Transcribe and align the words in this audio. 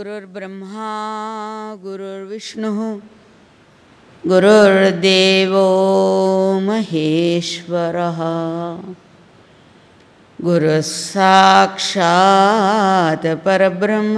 गुरुर्ब्रह्मा 0.00 0.90
गुरुर्विष्णुः 1.82 2.78
गुरुर्देवो 4.26 5.64
महेश्वरः। 6.60 8.20
गुरुः 10.44 10.80
परब्रह्म 13.44 14.16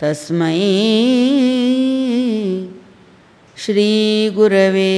तस्मै 0.00 0.58
श्रीगुरवे 3.56 4.92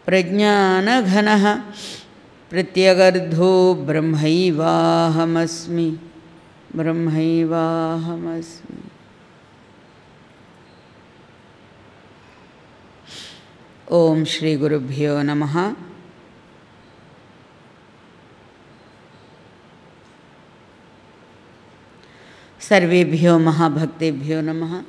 प्रज्ञानघनः 0.07 1.43
प्रत्यगर्धो 2.49 3.51
ब्रह्मैवाहमस्मि। 3.87 5.89
ब्रह्मैवाहमस्मि। 6.75 8.83
ॐ 13.91 14.23
श्रीगुरुभ्यो 14.33 15.21
नमः। 15.21 15.55
सर्वेभ्यो 22.69 23.39
महाभक्तेभ्यो 23.39 24.41
नमः। 24.41 24.83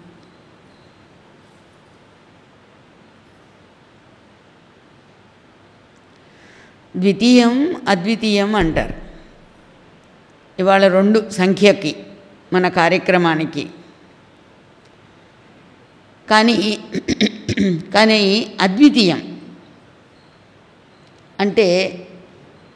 ద్వితీయం 6.98 7.82
అద్వితీయం 7.88 8.54
అంటారు. 8.54 8.94
ఇవాళ 10.58 10.88
రెండు 10.88 11.30
సంఖ్యకి 11.30 11.96
మన 12.52 12.68
కార్యక్రమానికి. 12.68 13.70
కానీ 16.30 16.78
కానీ 17.94 18.18
అద్వితీయం 18.60 19.40
అంటే 21.40 21.66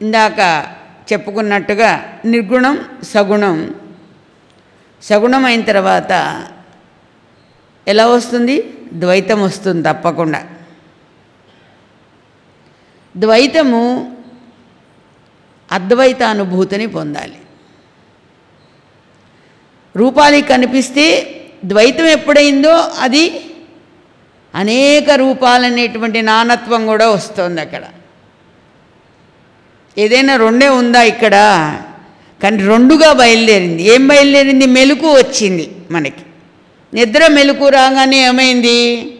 ఇందాక 0.00 0.66
చెప్పుకున్నట్టుగా 1.12 2.20
నిర్గుణం 2.24 2.84
సగుణం. 3.02 3.74
సగుణం 5.02 5.44
అయిన 5.44 5.60
తర్వాత 5.60 6.12
ఎలా 7.88 8.06
వస్తుంది? 8.06 8.74
ద్వైతం 8.92 9.42
వస్తుంది 9.42 9.88
తప్పకుండా. 9.88 10.48
ద్వైతము 13.16 14.16
అద్వైతానుభూతిని 15.72 16.86
పొందాలి. 16.86 17.34
రూపాలకి 19.96 20.48
కనిపిస్తే 20.48 21.36
ద్వైతం 21.64 22.06
ఎప్పుడైందో 22.06 22.72
అది 22.76 23.40
అనేక 24.54 25.10
రూపాలనేటువంటి 25.10 26.22
నానత్వం 26.22 26.86
కూడా 26.86 27.10
వస్తుంది 27.10 27.60
అక్కడ. 27.60 27.82
ఏదైనా 29.98 30.36
రెండే 30.36 30.68
ఉందా 30.68 31.02
ఇక్కడ? 31.02 31.32
కానీ 32.42 32.64
రెండుగా 32.66 33.12
బయలుదేరింది. 33.12 33.82
ఏం 33.82 34.06
బయలుదేరింది? 34.06 34.66
మెలకు 34.66 35.14
వచ్చింది 35.14 35.72
మనకి. 35.90 36.22
నిద్ర 36.94 37.26
మెలకు 37.26 37.68
రాగానే 37.68 38.26
ఏమైంది? 38.26 39.16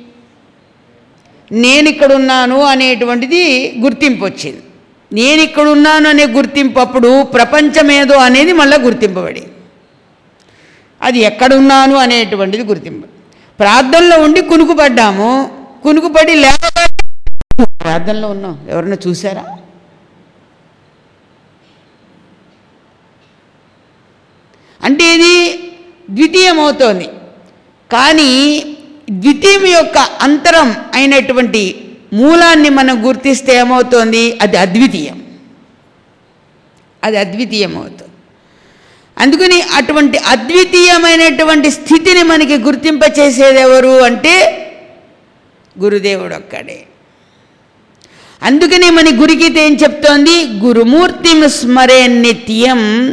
నేను 1.53 1.87
ఇక్కడున్నాను 1.93 2.59
అనేటువంటిది 2.73 3.41
గుర్తింపు 3.85 4.23
వచ్చింది 4.29 4.63
నేను 5.11 5.41
ఇక్కడున్నాను 5.49 6.07
అనే 6.13 6.25
గుర్తింపు 6.37 6.79
అప్పుడు 6.85 7.11
ప్రపంచమేదో 7.35 8.17
అనేది 8.27 8.53
మళ్ళీ 8.61 8.77
గుర్తింపబడి 8.85 9.43
అది 11.01 11.19
ఎక్కడున్నాను 11.29 11.97
అనేటువంటిది 12.05 12.65
గుర్తింపు 12.71 13.07
ప్రార్థనలో 13.59 14.17
ఉండి 14.27 14.41
కునుకుపడ్డాము 14.51 15.31
కునుకుపడి 15.85 16.35
లేకపోతే 16.45 16.81
ప్రార్థనలో 17.83 18.29
ఉన్నాం. 18.35 18.55
ఎవరన్నా 18.73 18.97
చూసారా 19.05 19.43
అంటే 24.81 25.05
ఇది 25.17 25.35
ద్వితీయమవుతోంది. 26.09 27.07
కానీ 27.91 28.31
ద్వితీయం 29.11 29.67
యొక్క 29.67 29.99
అంతరం 29.99 30.75
అయినటువంటి 30.95 31.93
మూలాన్ని 32.13 32.69
మనం 32.69 33.09
గుర్తిస్తే 33.09 33.57
ఏమవుతోంది? 33.57 34.39
అది 34.43 34.57
అద్వితీయం. 34.57 35.23
అది 37.05 37.17
అద్వితీయం 37.17 37.77
అవుతుంది. 37.77 38.11
అందుకని 39.19 39.63
అటువంటి 39.63 40.19
అద్వితీయమైనటువంటి 40.19 41.71
స్థితిని 41.71 42.23
మనకి 42.23 42.57
గుర్తింపచేసేది 42.59 43.61
ఎవరు 43.61 44.03
అంటే 44.03 44.59
గురుదేవుడు 45.79 46.35
ఒక్కడే 46.35 46.83
అందుకని 48.43 48.91
మన 48.91 49.05
గురుగీత 49.23 49.57
ఏం 49.57 49.77
చెప్తోంది? 49.77 50.45
గురుమూర్తిం 50.45 51.51
స్మరే 51.51 52.07
నిత్యం 52.07 53.11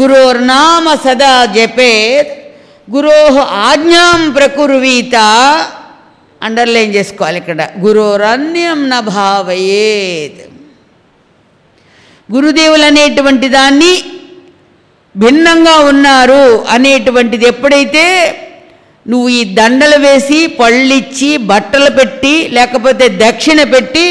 గురోర్నామ 0.00 0.94
సదా 0.94 1.44
జపేత్ 1.44 2.39
గురో 2.92 3.18
ఆజ్ఞాం 3.68 4.30
ప్రకుర్వీత. 4.30 5.16
అండర్లైన్ 6.42 6.94
చేసుకోవాలి 6.94 7.38
ఇక్కడ. 7.38 7.68
గురోరన్యం 7.80 8.88
నభావయేత్ 8.88 10.40
గురుదేవులు 12.32 12.82
అనేటువంటి 12.82 13.48
దాన్ని 13.48 13.92
భిన్నంగా 15.16 15.76
ఉన్నారు 15.78 16.64
అనేటువంటిది 16.68 17.46
ఎప్పుడైతే 17.46 18.04
నువ్వు 19.08 19.28
ఈ 19.28 19.44
దండలు 19.54 19.98
వేసి 19.98 20.46
పళ్ళిచ్చి 20.46 21.36
బట్టలు 21.36 21.90
పెట్టి 21.90 22.48
లేకపోతే 22.52 23.08
దక్షిణ 23.08 23.62
పెట్టి 23.62 24.06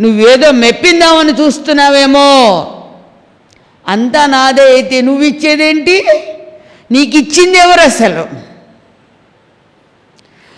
నువ్వేదో 0.00 0.50
మెప్పిందామని 0.52 1.32
చూస్తున్నావేమో. 1.32 2.28
అంతా 3.88 4.26
నాదే 4.26 4.62
అయితే. 4.62 5.00
నువ్వు 5.00 5.22
ఇచ్చేదేంటి 5.22 5.96
నీకు 6.90 7.16
ఇచ్చింది 7.16 7.58
ఎవరు 7.58 7.80
అసలు? 7.80 8.22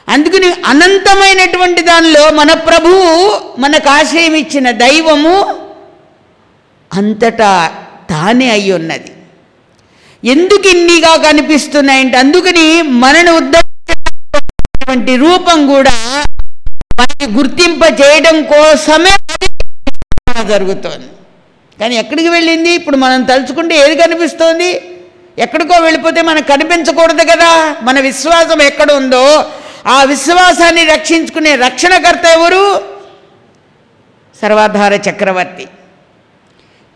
అందుకని 0.08 0.48
అనంతమైనటువంటి 0.66 1.82
దానిలో 1.82 2.30
మన 2.30 2.52
ప్రభువు 2.52 3.04
మనకు 3.58 3.88
ఆశయం 3.88 4.34
ఇచ్చిన 4.34 4.70
దైవము 4.70 5.34
అంతటా 6.92 7.52
తానే 8.10 8.50
అయి 8.50 8.72
ఉన్నది. 8.72 9.12
ఎందుకు 10.24 10.68
ఇన్నిగా 10.68 11.16
కనిపిస్తున్నాయంటే 11.16 12.16
అందుకని 12.16 12.82
మనను 12.82 13.32
ఉద్ధరించినటువంటి 13.36 15.16
రూపం 15.16 15.66
కూడా 15.66 15.96
మనకి 17.00 17.26
గుర్తింప 17.32 17.82
చేయడం 18.00 18.42
కోసమే 18.42 19.14
జరుగుతోంది. 20.48 21.08
కానీ 21.80 21.94
ఎక్కడికి 21.96 22.28
వెళ్ళింది? 22.28 22.70
ఇప్పుడు 22.70 22.96
మనం 22.96 23.22
తలుచుకుంటే 23.22 23.74
ఏది 23.76 23.96
కనిపిస్తోంది? 24.02 24.70
ఎక్కడికో 25.38 25.82
వెళ్ళిపోతే 25.82 26.22
మనకు 26.22 26.48
కనిపించకూడదు 26.48 27.22
కదా. 27.22 27.76
మన 27.82 28.00
విశ్వాసం 28.00 28.62
ఎక్కడ 28.62 28.92
ఉందో 28.92 29.50
ఆ 29.86 30.04
విశ్వాసాన్ని 30.04 30.84
రక్షించుకునే 30.84 31.54
రక్షణకర్త 31.56 32.24
ఎవరు? 32.24 32.80
సర్వాధార 34.42 34.92
చక్రవర్తి. 34.94 35.64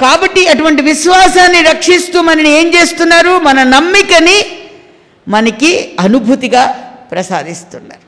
కాబట్టి 0.00 0.48
అటువంటి 0.48 0.82
విశ్వాసాన్ని 0.82 1.62
రక్షిస్తూ 1.62 2.20
మనని 2.20 2.48
ఏం 2.48 2.74
చేస్తున్నారు? 2.74 3.38
మన 3.38 3.62
నమ్మికని 3.62 4.46
మనకి 5.28 5.96
అనుభూతిగా 6.00 6.66
ప్రసాదిస్తున్నారు. 7.12 8.06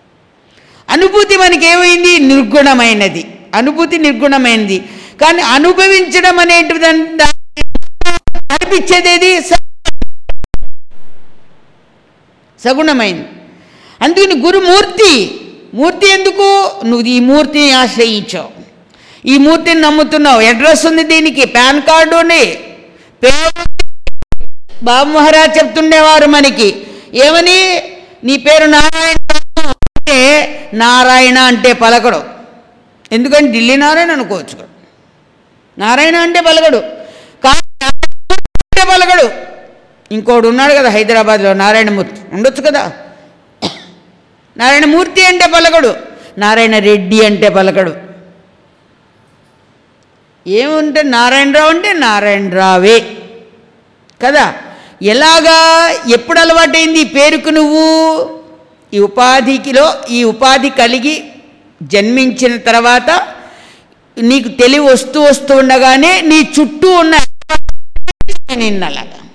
అనుభూతి 0.90 1.36
మనకి 1.36 1.66
ఏమైంది 1.66 2.18
నిర్గుణమైనది. 2.18 3.34
అనుభూతి 3.54 3.98
నిర్గుణమైనది 3.98 4.84
కానీ 5.20 5.42
అనుభవించడం 5.42 6.38
అనేటువంటి 6.38 7.24
అనిపించేది 8.54 9.40
సగుణమైంది. 12.64 13.28
అందుకని 14.02 14.34
గురుమూర్తి 14.40 15.40
మూర్తి 15.74 16.08
ఎందుకు? 16.10 16.70
నువ్వు 16.84 17.06
ఈ 17.06 17.20
మూర్తిని 17.20 17.72
ఆశ్రయించావు. 17.72 18.50
ఈ 19.26 19.38
మూర్తిని 19.38 19.80
నమ్ముతున్నావు. 19.80 20.42
అడ్రస్ 20.42 20.86
ఉంది 20.86 21.02
దీనికి. 21.02 21.44
పాన్ 21.44 21.82
కార్డు 21.82 22.16
ఉంది 22.16 22.56
పేరు 23.22 23.68
బాబు 24.84 25.10
మహారాజ్ 25.10 25.58
చెప్తుండేవారు 25.58 26.26
మనకి. 26.26 26.86
ఏమని? 27.14 27.82
నీ 28.24 28.36
పేరు 28.36 28.64
నారాయణ 28.64 29.16
అంటే 29.66 30.70
నారాయణ 30.74 31.38
అంటే 31.38 31.72
పలకడు. 31.72 32.22
ఎందుకంటే 33.12 33.52
ఢిల్లీ 33.52 33.76
నారాయణ 33.76 34.12
అనుకోవచ్చు. 34.12 34.58
నారాయణ 35.78 36.16
అంటే 36.16 36.40
పలకడు. 36.40 36.78
కానీ 37.44 37.84
అంటే 37.84 38.82
పలకడు. 38.90 39.47
ఇంకోడు 40.12 40.48
ఉన్నాడు 40.48 40.72
కదా 40.72 40.88
హైదరాబాద్లో 40.90 41.52
నారాయణమూర్తి. 41.52 42.20
ఉండొచ్చు 42.32 42.62
కదా? 42.62 42.92
నారాయణమూర్తి 44.56 45.26
అంటే 45.26 45.46
పలకడు 45.46 45.94
నారాయణ 46.38 46.78
రెడ్డి 46.78 47.26
అంటే 47.26 47.48
పలకడు. 47.48 47.94
ఏముంటే 50.46 51.02
నారాయణరావు 51.02 51.70
అంటే 51.70 51.92
నారాయణరావే. 51.92 53.04
కదా? 54.26 54.54
ఎలాగా 55.02 55.88
ఎప్పుడు 56.12 56.38
అలవాటైంది 56.38 57.00
ఈ 57.00 57.04
పేరుకు 57.04 57.48
నువ్వు? 57.48 58.38
ఈ 58.94 58.98
ఉపాధికిలో 58.98 59.94
ఈ 60.10 60.24
ఉపాధి 60.24 60.70
కలిగి 60.70 61.24
జన్మించిన 61.82 62.56
తర్వాత 62.56 63.26
నీకు 64.18 64.48
తెలివి 64.48 64.92
వస్తూ 64.92 65.22
వస్తూ 65.22 65.56
ఉండగానే 65.56 66.20
నీ 66.20 66.52
చుట్టూ 66.60 66.90
ఉన్న 66.90 67.16
నిన్నలాగా. 68.54 69.27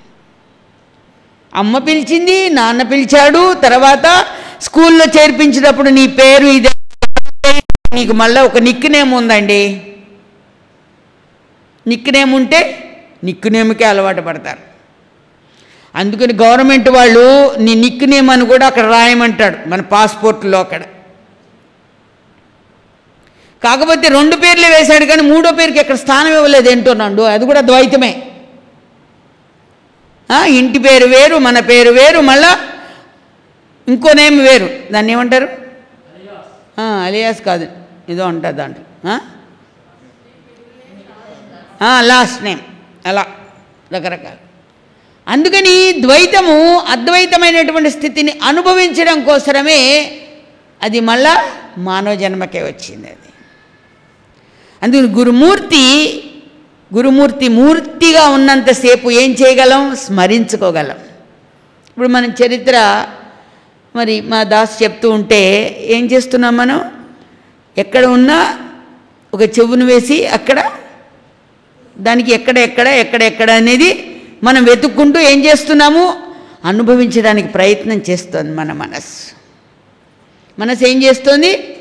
అమ్మ 1.56 1.78
పిలిచింది 1.78 2.50
నాన్న 2.50 2.82
పిలిచాడు. 2.82 3.54
తర్వాత 3.54 4.26
స్కూల్లో 4.62 5.06
చేర్పించినప్పుడు 5.06 5.90
నీ 5.90 6.08
పేరు 6.08 6.46
ఇదే. 6.46 6.70
నీకు 7.94 8.14
మళ్ళీ 8.14 8.42
ఒక 8.42 8.58
నిక్ 8.58 8.86
నేమ్ 8.92 9.14
ఉందండి. 9.14 9.82
నిక్ 11.88 12.10
నేమ్ 12.14 12.34
ఉంటే 12.34 12.60
నిక్ 13.24 13.48
నేమ్కే 13.48 13.86
అలవాటు 13.86 14.22
పడతారు. 14.22 14.74
అందుకని 15.96 16.34
గవర్నమెంట్ 16.34 16.90
వాళ్ళు 16.90 17.56
నీ 17.60 17.76
నిక్ 17.76 18.04
నేమ్ 18.04 18.30
అని 18.30 18.46
కూడా 18.46 18.68
అక్కడ 18.68 18.86
రాయమంటాడు 18.86 19.70
మన 19.70 19.82
పాస్పోర్ట్లో 19.82 20.60
అక్కడ. 20.60 20.82
కాకపోతే 23.64 24.08
రెండు 24.08 24.36
పేర్లే 24.36 24.70
వేశాడు 24.70 25.06
కానీ 25.06 25.22
మూడో 25.22 25.52
పేరుకి 25.52 25.80
ఎక్కడ 25.80 25.96
స్థానం 25.96 26.34
ఇవ్వలేదు 26.34 26.70
ఏంటోనండు 26.70 27.22
అది 27.22 27.46
కూడా 27.46 27.62
ద్వైతమే. 27.62 28.12
ఇంటి 30.42 30.80
పేరు 30.80 31.06
వేరు 31.06 31.36
మన 31.36 31.60
పేరు 31.60 31.90
వేరు 31.90 32.20
మళ్ళా 32.20 32.60
ఇంకో 33.88 34.14
నేమ్ 34.14 34.40
వేరు. 34.40 34.70
దాన్ని 34.92 35.12
ఏమంటారు? 35.12 35.50
అలియాస్ 36.82 37.42
కాదు. 37.42 37.68
ఏదో 38.10 38.28
ఉంటుంది 38.28 38.58
దాంట్లో. 38.58 39.20
లాస్ట్ 42.02 42.44
నేమ్ 42.44 42.60
అలా. 43.06 43.26
రకరకాల. 43.94 44.36
అందుకని 45.28 46.02
ద్వైతము 46.02 46.78
అద్వైతమైనటువంటి 46.80 47.90
స్థితిని 47.90 48.40
అనుభవించడం 48.44 49.24
కోసమే 49.24 50.12
అది 50.82 51.00
మళ్ళా 51.00 51.52
మానవ 51.78 52.16
జన్మకే 52.16 52.62
వచ్చింది 52.64 53.08
అది. 53.08 53.18
అందుకని 54.84 55.08
గురుమూర్తి 55.08 56.14
గురుమూర్తి 56.96 57.48
మూర్తిగా 57.48 58.30
ఉన్నంతసేపు 58.30 59.12
ఏం 59.12 59.32
చేయగలం? 59.32 59.96
స్మరించుకోగలం. 59.96 60.96
ఇప్పుడు 61.90 62.08
మన 62.08 62.26
చరిత్ర 62.26 63.06
మరి 63.96 64.22
మా 64.22 64.44
దాస్ 64.44 64.84
చెప్తూ 64.84 65.12
ఉంటే 65.12 65.42
ఏం 65.86 66.06
చేస్తున్నాం 66.12 66.58
మనం? 66.58 66.92
ఎక్కడ 67.78 68.06
ఉన్నా 68.06 68.60
ఒక 69.34 69.42
చెవును 69.42 69.86
వేసి 69.86 70.28
అక్కడ 70.28 70.72
దానికి 71.98 72.34
ఎక్కడ 72.34 72.58
ఎక్కడ 72.58 72.88
ఎక్కడ 72.88 73.24
ఎక్కడ 73.24 73.52
అనేది 73.52 74.22
మనం 74.44 74.64
వెతుక్కుంటూ 74.64 75.20
ఏం 75.20 75.46
చేస్తున్నాము? 75.46 76.34
అనుభవించడానికి 76.66 77.48
ప్రయత్నం 77.48 78.02
చేస్తుంది 78.10 78.56
మన 78.56 78.74
మనస్సు. 78.74 79.34
మనసు 80.60 80.86
ఏం 80.86 81.04
చేస్తుంది? 81.04 81.78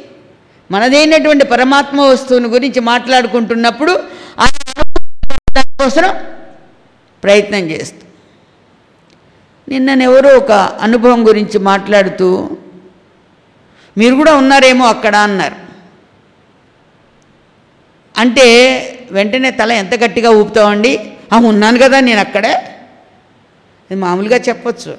మనదైనటువంటి 0.71 1.45
పరమాత్మ 1.45 2.01
వస్తువుని 2.01 2.49
గురించి 2.49 2.81
మాట్లాడుకుంటున్నప్పుడు 2.81 3.93
ఆయన 4.39 4.62
కోసం 5.83 6.25
ప్రయత్నం 7.23 7.59
చేస్తూ. 7.59 8.07
నిన్ననెవరో 9.69 10.37
ఒక 10.39 10.53
అనుభవం 10.53 11.29
గురించి 11.29 11.59
మాట్లాడుతూ 11.59 12.51
మీరు 13.99 14.15
కూడా 14.15 14.35
ఉన్నారేమో 14.37 14.87
అక్కడ 14.87 15.17
అన్నారు. 15.17 15.57
అంటే 18.19 18.47
వెంటనే 19.13 19.51
తల 19.51 19.73
ఎంత 19.73 19.95
గట్టిగా 19.95 20.31
ఊపుతామండి? 20.31 21.13
ఆ 21.33 21.39
ఉన్నాను 21.39 21.79
కదా 21.79 22.01
నేను 22.01 22.21
అక్కడే. 22.21 22.53
అది 23.91 23.95
మామూలుగా 23.95 24.37
చెప్పచ్చు. 24.37 24.99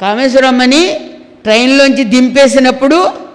కామేశ్వరమ్మని 0.00 1.10
ట్రైన్లోంచి 1.42 2.04
దింపేసినప్పుడు 2.04 3.28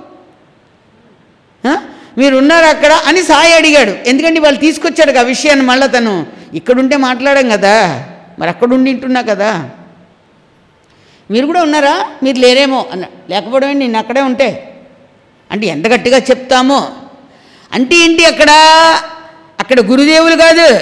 మీరున్నారు 2.18 2.18
మీరు 2.18 2.38
ఉన్నారు 2.38 2.66
అక్కడ 2.66 2.92
అని 2.92 3.24
సాయి 3.24 3.54
అడిగాడు. 3.54 4.10
ఎందుకంటే 4.10 4.40
వాళ్ళు 4.40 4.60
తీసుకొచ్చాడు 4.60 5.20
ఆ 5.20 5.22
విషయాన్ని 5.22 5.66
మళ్ళీ 5.66 5.88
తను 5.88 6.28
ఇక్కడుంటే 6.54 6.98
మాట్లాడాం 6.98 7.50
కదా 7.50 8.06
మరి 8.40 8.50
అక్కడ 8.50 8.74
ఉండింటున్నా 8.74 9.22
కదా. 9.22 9.70
మీరు 11.32 11.46
కూడా 11.46 11.62
ఉన్నారా? 11.62 12.12
మీరు 12.24 12.38
లేరేమో 12.38 12.86
అన్న 12.92 13.06
లేకపోవడం 13.30 13.80
నేను 13.80 13.98
అక్కడే 13.98 14.22
ఉంటే. 14.22 14.82
అంటే 15.52 15.68
ఎంత 15.68 15.88
గట్టిగా 15.88 16.18
చెప్తామో? 16.18 16.92
అంటే 17.74 17.96
ఏంటి 17.96 18.26
అక్కడ? 18.26 18.50
అక్కడ 19.60 19.80
గురుదేవులు 19.80 20.36
కాదు. 20.36 20.80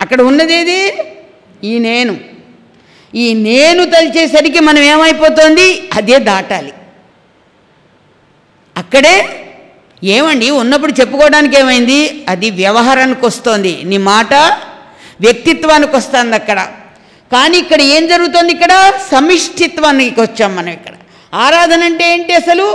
అక్కడ 0.00 0.22
ఉన్నదేది? 0.22 0.94
ఈ 1.64 1.78
నేను. 1.78 2.16
ఈ 3.14 3.34
నేను 3.34 3.84
తలిచేసరికి 3.84 4.60
మనం 4.60 4.82
ఏమైపోతుంది? 4.82 5.88
అదే 5.94 6.18
దాటాలి. 6.18 6.72
అక్కడే 8.76 9.45
ఏమండి? 10.02 10.50
ఉన్నప్పుడు 10.50 10.92
చెప్పుకోవడానికి 11.00 11.56
ఏమైంది 11.56 12.24
అది 12.28 12.50
వ్యవహారానికి 12.50 13.26
వస్తోంది 13.26 13.72
నీ 13.84 13.96
మాట 13.96 14.34
వ్యక్తిత్వానికి 15.20 15.96
వస్తుంది 15.96 16.34
అక్కడ 16.34 16.60
కానీ 17.32 17.58
ఇక్కడ 17.58 17.80
ఏం 17.80 18.06
జరుగుతుంది 18.06 18.52
ఇక్కడ? 18.52 18.72
సమిష్టిత్వానికి 19.12 20.20
వచ్చాం 20.20 20.56
మనం 20.56 20.68
ఇక్కడ. 20.68 20.94
ఆరాధన 21.32 21.82
అంటే 21.84 22.12
ఏంటి 22.12 22.32
అసలు? 22.32 22.66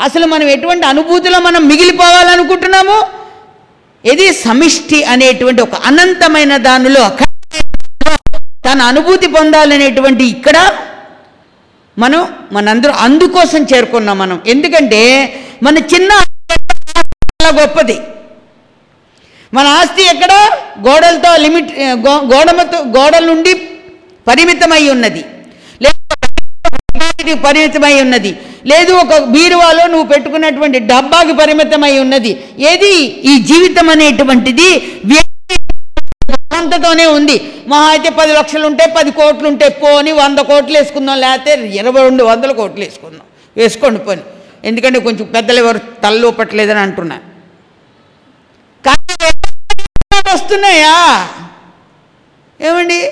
అసలు 0.00 0.26
మనం 0.26 0.48
ఎటువంటి 0.48 0.86
అనుభూతిలో 0.86 1.38
మనం 1.38 1.68
మిగిలిపోవాలనుకుంటున్నాము? 1.68 2.98
ఇది 4.04 4.32
సమిష్టి 4.32 5.04
అనేటువంటి 5.04 5.62
ఒక 5.62 5.74
అనంతమైన 5.74 6.56
దానిలో 6.56 7.10
తన 8.66 8.82
అనుభూతి 8.82 9.26
పొందాలనేటువంటి 9.26 10.24
ఇక్కడ 10.24 10.56
మనం 11.98 12.26
మనందరూ 12.52 12.92
అందుకోసం 12.92 13.62
చేరుకున్నాం 13.62 14.18
మనం. 14.18 14.42
ఎందుకంటే 14.46 15.00
మన 15.62 15.78
చిన్న 15.78 16.12
గొప్పది. 17.58 17.96
మన 19.56 19.66
ఆస్తి 19.78 20.02
ఎక్కడ 20.12 20.32
గోడలతో 20.86 21.30
లిమిట్ 21.44 21.70
గోడలతో 22.06 22.26
గోడమతో 22.32 22.78
గోడల 22.96 23.24
నుండి 23.30 23.52
పరిమితమై 24.28 24.82
ఉన్నది. 24.94 25.22
లేదు 25.84 27.34
పరిమితమై 27.46 27.94
ఉన్నది. 28.04 28.30
లేదు 28.70 28.92
ఒక 29.02 29.14
బీరువాలో 29.34 29.84
నువ్వు 29.92 30.06
పెట్టుకున్నటువంటి 30.12 30.78
డబ్బాకి 30.92 31.32
పరిమితమై 31.40 31.94
ఉన్నది. 32.04 32.32
ఏది? 32.70 32.92
ఈ 33.30 33.34
జీవితం 33.50 33.88
అనేటువంటిది 33.94 34.70
అంతతోనే 36.58 37.04
ఉంది. 37.16 37.36
మహా 37.70 37.86
అయితే 37.90 38.10
పది 38.18 38.32
లక్షలు 38.38 38.64
ఉంటే 38.66 38.84
పది 38.96 39.10
కోట్లు 39.18 39.46
ఉంటే 39.50 39.66
పోని 39.82 40.12
వంద 40.20 40.38
కోట్లు 40.50 40.76
వేసుకుందాం 40.78 41.18
లేకపోతే 41.24 41.52
ఇరవై 41.80 42.02
రెండు 42.06 42.22
వందల 42.30 42.52
కోట్లు 42.60 42.82
వేసుకుందాం. 42.84 43.26
వేసుకోండి 43.56 44.00
పోని. 44.06 44.22
ఎందుకంటే 44.68 44.98
కొంచెం 45.06 45.26
పెద్దలు 45.34 45.58
ఎవరు 45.64 45.80
తలలోపట్లేదని 46.02 46.82
అంటున్నాను 46.86 47.29
కానీ 48.86 49.30
వస్తున్నాయా? 50.34 51.28
ఏమండి? 52.60 53.10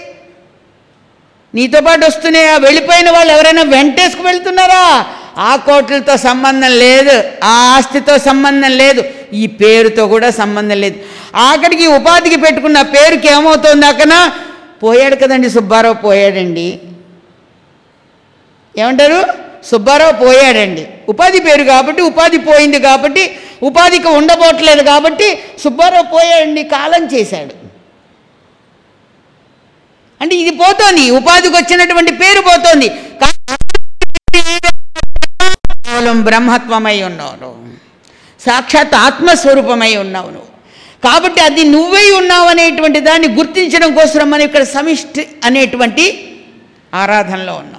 నీతో 1.55 1.81
పాటు 1.81 2.07
వస్తున్నాయా? 2.07 2.57
వెళ్ళిపోయిన 2.57 3.11
వాళ్ళు 3.11 3.33
ఎవరైనా 3.33 3.63
వెంటేసుకు 3.63 4.23
వెళ్తున్నారా? 4.23 5.07
ఆ 5.39 5.57
కోట్లతో 5.57 6.17
సంబంధం 6.17 6.71
లేదు 6.71 7.23
ఆ 7.45 7.77
ఆస్తితో 7.77 8.19
సంబంధం 8.19 8.71
లేదు 8.71 9.05
ఈ 9.33 9.47
పేరుతో 9.47 10.09
కూడా 10.09 10.31
సంబంధం 10.31 10.77
లేదు. 10.77 10.99
ఆఖరికి 11.35 11.87
ఉపాధికి 11.87 12.37
పెట్టుకున్న 12.37 12.83
పేరుకి 12.83 13.29
ఏమవుతుంది 13.29 13.87
అక్కన? 13.87 14.33
పోయాడు 14.83 15.17
కదండి 15.17 15.51
సుబ్బారావు 15.51 15.95
పోయాడండి. 15.95 16.81
ఏమంటారు? 18.79 19.48
సుబ్బారావు 19.71 20.15
పోయాడండి. 20.25 20.85
ఉపాధి 21.13 21.41
పేరు 21.47 21.65
కాబట్టి 21.73 22.03
ఉపాధి 22.11 22.39
పోయింది 22.49 22.79
కాబట్టి 22.89 23.23
ఉపాధికి 23.69 24.09
ఉండబోట్లేదు 24.19 24.83
కాబట్టి 24.91 25.29
సుబ్బారావు 25.63 26.07
పోయాడండి 26.15 26.63
కాలం 26.77 27.05
చేశాడు. 27.15 27.55
అంటే 30.23 30.35
ఇది 30.43 30.53
పోతోంది 30.63 31.05
ఉపాధికి 31.19 31.55
వచ్చినటువంటి 31.57 32.13
పేరు 32.23 32.41
పోతోంది. 32.51 32.89
కేవలం 35.87 36.19
బ్రహ్మత్వమై 36.29 36.99
ఉన్నావు. 37.11 37.35
నువ్వు 37.43 37.57
సాక్షాత్ 38.47 38.95
ఆత్మస్వరూపమై 39.07 39.93
ఉన్నావు. 40.05 40.31
నువ్వు 40.37 40.47
కాబట్టి 41.07 41.41
అది 41.49 41.63
నువ్వై 41.75 42.07
ఉన్నావు 42.21 42.47
అనేటువంటి 42.53 43.01
దాన్ని 43.09 43.29
గుర్తించడం 43.39 43.91
కోసం 43.99 44.31
మనం 44.31 44.45
ఇక్కడ 44.49 44.65
సమిష్టి 44.77 45.23
అనేటువంటి 45.45 46.05
ఆరాధనలో 46.95 47.55
ఉన్నాం 47.63 47.78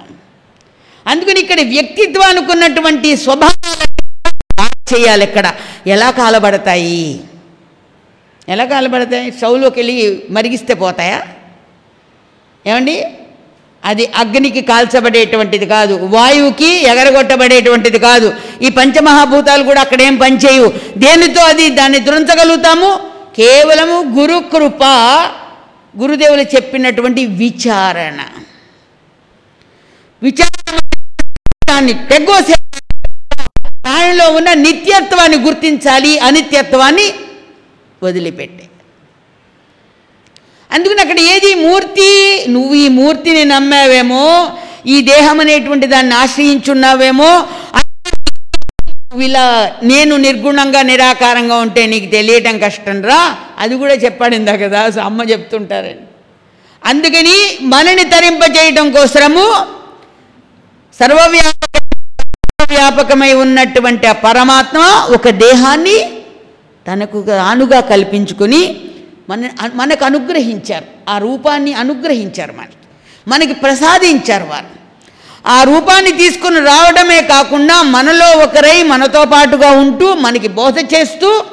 అందుకని 1.06 1.40
ఇక్కడ 1.40 1.60
వ్యక్తిత్వానికి 1.60 2.52
ఉన్నటువంటి 2.52 3.16
స్వభావాలు 3.16 3.90
చేయాలి 4.94 5.24
ఇక్కడ. 5.24 5.54
ఎలా 5.86 6.10
కాలబడతాయి? 6.10 7.20
ఎలా 8.48 8.64
కాలబడతాయి? 8.64 9.32
స్టవ్లోకి 9.32 9.80
వెళ్ళి 9.80 10.22
మరిగిస్తే 10.30 10.74
పోతాయా? 10.74 11.22
ఏమండి? 12.66 13.04
అది 13.84 14.06
అగ్నికి 14.06 14.62
కాల్చబడేటువంటిది 14.62 15.66
కాదు. 15.66 15.94
వాయువుకి 15.94 16.66
ఎగరగొట్టబడేటువంటిది 16.66 17.98
కాదు. 17.98 18.34
ఈ 18.62 18.68
పంచమహాభూతాలు 18.68 19.62
కూడా 19.62 19.80
అక్కడేం 19.80 20.16
పనిచేయవు. 20.16 20.72
దేనితో 20.96 21.40
అది? 21.40 21.70
దాన్ని 21.70 21.98
ధృంచగలుగుతాము 21.98 23.00
కేవలము 23.36 24.20
గురుకృప 24.20 24.84
గురుదేవులు 25.98 26.42
చెప్పినటువంటి 26.42 27.26
విచారణ. 27.26 28.20
విచారణ 30.22 30.79
విచారణాన్ని 31.80 31.94
తెగ్గోసే 32.10 32.56
దానిలో 33.86 34.30
ఉన్న 34.30 34.52
నిత్యత్వాన్ని 34.60 35.36
గుర్తించాలి 35.36 36.18
అనిత్యత్వాన్ని 36.18 37.06
వదిలిపెట్టే. 38.02 38.64
అందుకని 40.70 41.00
అక్కడ 41.00 41.20
ఏది 41.32 41.54
మూర్తి 41.60 42.10
నువ్వు 42.48 42.74
ఈ 42.74 42.88
మూర్తిని 42.88 43.44
నమ్మావేమో 43.44 44.24
ఈ 44.86 45.02
దేహం 45.02 45.40
అనేటువంటి 45.40 45.86
దాన్ని 45.86 46.14
ఆశ్రయించున్నావేమో 46.14 47.30
ఇలా 49.22 49.44
నేను 49.82 50.16
నిర్గుణంగా 50.16 50.82
నిరాకారంగా 50.82 51.56
ఉంటే 51.56 51.86
నీకు 51.86 52.06
తెలియటం 52.10 52.58
కష్టం 52.58 53.02
రా 53.02 53.20
అది 53.58 53.74
కూడా 53.76 53.94
చెప్పాడిందా 53.94 54.56
కదా? 54.56 54.80
అమ్మ 55.04 55.22
చెప్తుంటారని. 55.22 56.04
అందుకని 56.82 57.36
మనని 57.66 58.04
తరింపజేయటం 58.10 58.92
కోసము 58.92 59.44
సర్వవ్యా 61.00 61.48
వ్యాపకమై 62.70 63.32
ఉన్నటువంటి 63.32 64.06
ఆ 64.06 64.12
పరమాత్మ 64.12 64.78
ఒక 65.14 65.28
దేహాన్ని 65.28 66.22
తనకు 66.92 67.24
ఆనుగా 67.30 67.80
కల్పించుకొని 67.80 68.80
మన 69.30 69.48
మనకు 69.74 70.04
అనుగ్రహించారు. 70.04 70.84
ఆ 71.08 71.18
రూపాన్ని 71.18 71.72
అనుగ్రహించారు 71.74 72.52
మనకి. 72.52 72.78
మనకి 73.28 73.54
ప్రసాదించారు 73.54 74.44
వారు. 74.44 74.70
ఆ 75.46 75.62
రూపాన్ని 75.62 76.12
తీసుకుని 76.12 76.60
రావడమే 76.60 77.22
కాకుండా 77.22 77.82
మనలో 77.82 78.28
ఒకరై 78.44 78.82
మనతో 78.82 79.24
పాటుగా 79.24 79.70
ఉంటూ 79.70 80.14
మనకి 80.14 80.48
బోధ 80.48 80.78
చేస్తూ 80.94 81.44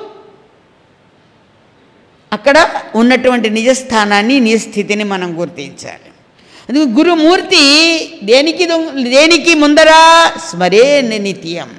అక్కడ 2.34 2.68
ఉన్నటువంటి 2.96 3.50
నిజస్థానాన్ని 3.50 4.40
నిజస్థితిని 4.40 5.04
మనం 5.04 5.42
గుర్తించాలి. 5.42 6.12
అందుకు 6.70 6.84
గురుమూర్తి 6.84 8.20
దేనికి 8.24 8.66
దొంగ- 8.66 9.10
దేనికి 9.10 9.56
ముందర? 9.56 9.92
స్మరే 10.50 11.02
నిత్యం. 11.02 11.70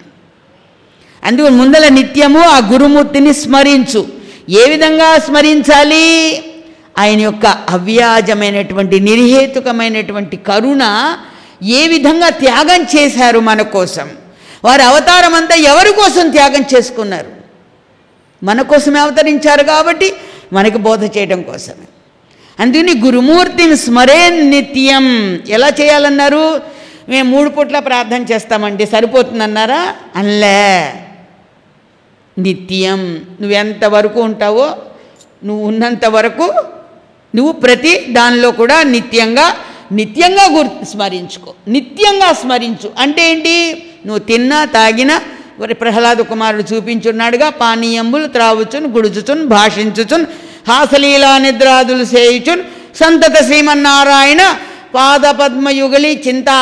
అందుకు 1.25 1.49
ముందల 1.49 1.89
నిత్యము 1.89 2.41
ఆ 2.41 2.59
గురుమూర్తిని 2.59 3.35
స్మరించు. 3.35 4.09
ఏ 4.51 4.71
విధంగా 4.71 5.19
స్మరించాలి? 5.19 6.39
ఆయన 6.99 7.21
యొక్క 7.21 7.47
అవ్యాజమైనటువంటి 7.47 9.01
నిర్హేతుకమైనటువంటి 9.01 10.37
కరుణ 10.37 11.17
ఏ 11.65 11.89
విధంగా 11.89 12.29
త్యాగం 12.29 12.83
చేశారు 12.83 13.39
మన 13.39 13.63
కోసం? 13.63 14.09
వారి 14.65 14.83
అవతారం 14.83 15.35
అంతా 15.35 15.55
ఎవరి 15.55 15.93
కోసం 15.93 16.31
త్యాగం 16.31 16.65
చేసుకున్నారు? 16.77 17.31
మన 18.45 18.63
కోసమే 18.63 19.01
అవతరించారు 19.01 19.63
కాబట్టి 19.63 20.13
మనకు 20.53 20.79
బోధ 20.79 21.05
చేయడం 21.05 21.43
కోసమే. 21.43 21.98
అందుకని 22.61 23.01
గురుమూర్తిని 23.05 23.77
స్మరే 23.77 24.31
నిత్యం. 24.31 25.35
ఎలా 25.49 25.69
చేయాలన్నారు? 25.81 26.61
మేము 27.09 27.31
మూడు 27.31 27.51
పూట్ల 27.51 27.79
ప్రార్థన 27.79 28.23
చేస్తామండి. 28.23 28.87
సరిపోతుందన్నారా? 28.87 29.95
అన్లే. 30.17 30.93
నిత్యం. 32.39 33.13
నువ్వు 33.41 33.51
ఎంతవరకు 33.51 34.21
ఉంటావో 34.21 34.77
నువ్వు 35.45 35.67
ఉన్నంత 35.69 36.07
వరకు 36.07 36.55
నువ్వు 37.35 37.53
ప్రతి 37.53 38.07
దానిలో 38.11 38.51
కూడా 38.51 38.83
నిత్యంగా 38.83 39.57
నిత్యంగా 39.93 40.47
గుర్ 40.51 40.85
స్మరించుకో. 40.85 41.55
నిత్యంగా 41.69 42.33
స్మరించు. 42.33 42.93
అంటే 42.99 43.31
ఏంటి? 43.31 43.83
నువ్వు 44.07 44.19
తిన్నా 44.19 44.65
తాగినా 44.65 45.21
ప్రహ్లాద 45.81 46.17
కుమారుడు 46.17 46.75
చూపించున్నాడుగా 46.75 47.51
పానీయంబులు 47.51 48.27
త్రావుచును 48.27 48.89
గుడుచుచును 48.89 49.47
భాషించుచును 49.47 50.48
హాసలీలా 50.69 51.39
నిద్రాదులు 51.39 52.05
సేయుచున్ 52.07 52.63
సంతత 52.95 53.37
శ్రీమన్నారాయణ 53.45 54.43
పాదపద్మయుగలి 54.95 56.13
చింతా 56.27 56.59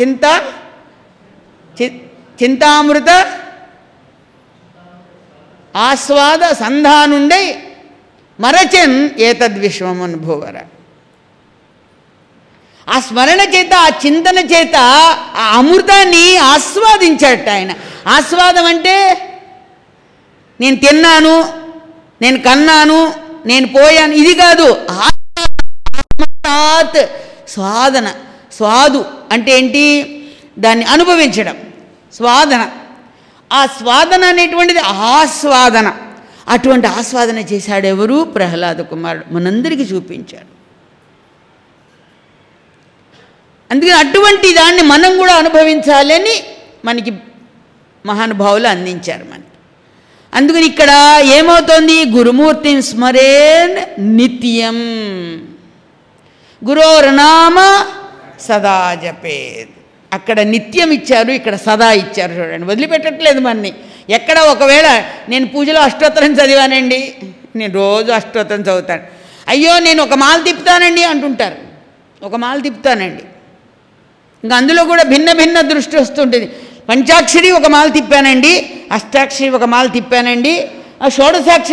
చింత 0.00 0.24
చి- 1.76 1.94
చింతామృత 2.38 3.10
ఆస్వాద 5.74 6.52
సంధానుండై 6.54 7.44
మరచెన్ 8.38 8.96
ఏతద్విశ్వం 9.20 9.98
భూవర 10.20 10.56
ఆ 12.86 13.00
స్మరణ 13.00 13.40
చేత 13.54 13.74
ఆ 13.80 13.90
చింతన 14.04 14.38
చేత 14.50 14.76
ఆ 15.36 15.44
అమృతాన్ని 15.58 16.24
ఆస్వాదించాడట 16.46 17.48
ఆయన. 17.48 17.72
ఆస్వాదం 18.06 18.64
అంటే 18.64 18.94
నేను 20.60 20.76
తిన్నాను 20.76 21.34
నేను 22.20 22.40
కన్నాను 22.40 22.98
నేను 23.46 23.66
పోయాను. 23.66 24.12
ఇది 24.12 24.34
కాదు. 24.34 24.86
ఆత్మాత్ 24.90 27.06
స్వాదన. 27.50 28.14
స్వాదు 28.52 29.04
అంటే 29.32 29.58
ఏంటి? 29.58 30.10
దాన్ని 30.58 30.84
అనుభవించడం. 30.84 31.56
స్వాదన. 32.14 32.70
ఆ 33.52 33.66
స్వాదన 33.66 34.24
అనేటువంటిది 34.24 34.78
ఆస్వాదన. 34.78 35.94
అటువంటి 36.48 36.86
ఆస్వాదన 36.86 37.38
చేశాడు 37.38 37.86
ఎవరు? 37.86 38.24
ప్రహ్లాద 38.24 38.76
కుమారుడు. 38.76 39.34
మనందరికీ 39.34 39.82
చూపించాడు. 39.82 40.54
అందుకని 43.70 43.92
అటువంటి 43.92 44.54
దాన్ని 44.54 44.82
మనం 44.82 45.18
కూడా 45.18 45.34
అనుభవించాలని 45.34 46.44
మనకి 46.84 47.12
మహానుభావులు 48.06 48.66
అందించారు 48.66 49.24
మనకి. 49.24 49.43
అందుకని 50.34 50.66
ఇక్కడ 50.66 50.90
ఏమవుతోంది? 51.24 52.04
గురుమూర్తిని 52.04 52.82
స్మరేన్ 52.82 53.76
నిత్యం. 54.16 54.78
గురోర్నామ 56.68 57.86
సదా 58.40 58.94
జపేద్ 58.94 59.68
అక్కడ 60.12 60.40
నిత్యం 60.40 60.90
ఇచ్చారు 60.90 61.30
ఇక్కడ 61.30 61.56
సదా 61.56 61.92
ఇచ్చారు 61.92 62.32
చూడండి. 62.32 62.66
వదిలిపెట్టట్లేదు 62.66 63.40
మన్ని. 63.40 63.74
ఎక్కడ 64.10 64.38
ఒకవేళ 64.38 65.04
నేను 65.28 65.46
పూజలో 65.46 65.80
అష్టోత్తరం 65.80 66.32
చదివానండి 66.32 67.14
నేను 67.56 67.74
రోజు 67.74 68.12
అష్టోత్తరం 68.12 68.60
చదువుతాను. 68.60 69.02
అయ్యో 69.48 69.78
నేను 69.78 70.02
ఒక 70.02 70.14
మాల 70.14 70.42
తిప్పుతానండి 70.42 71.04
అంటుంటారు. 71.04 71.56
ఒక 72.22 72.34
మాల 72.34 72.58
తిప్పుతానండి. 72.58 73.22
ఇంకా 74.44 74.56
అందులో 74.56 74.84
కూడా 74.84 75.02
భిన్న 75.02 75.32
భిన్న 75.32 75.60
దృష్టి 75.60 75.96
వస్తుంటుంది. 75.96 76.50
పంచాక్షరి 76.88 77.50
ఒక 77.50 77.66
మాల 77.66 77.88
తిప్పానండి 77.88 78.70
అష్టాక్షరి 78.92 79.48
ఒక 79.48 79.64
మాల 79.64 79.86
తిప్పానండి 79.86 80.64
ఆ 81.02 81.08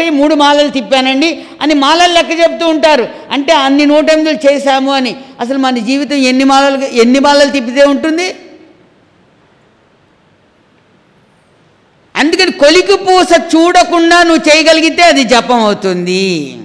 మూడు 0.09 0.35
మాలలు 0.35 0.69
తిప్పానండి 0.69 1.39
అని 1.61 1.73
మాలలు 1.73 2.13
లెక్క 2.13 2.31
చెప్తూ 2.31 2.67
ఉంటారు. 2.67 3.09
అంటే 3.31 3.53
అన్ని 3.53 3.85
నూట 3.85 4.09
ఎనిమిదిలు 4.09 4.53
చేశాము 4.53 4.91
అని. 4.91 5.15
అసలు 5.39 5.57
మన 5.57 5.77
జీవితం 5.77 6.15
ఎన్ని 6.15 6.43
మాలలు 6.43 6.85
ఎన్ని 6.85 7.19
మాలలు 7.19 7.51
తిప్పితే 7.51 7.83
ఉంటుంది? 7.83 8.35
అందుకని 12.15 12.51
కొలికి 12.51 12.97
పూస 12.97 13.41
చూడకుండా 13.55 14.23
నువ్వు 14.23 14.49
చేయగలిగితే 14.49 15.03
అది 15.03 15.23
జపం 15.23 15.59
అవుతుంది. 15.59 16.57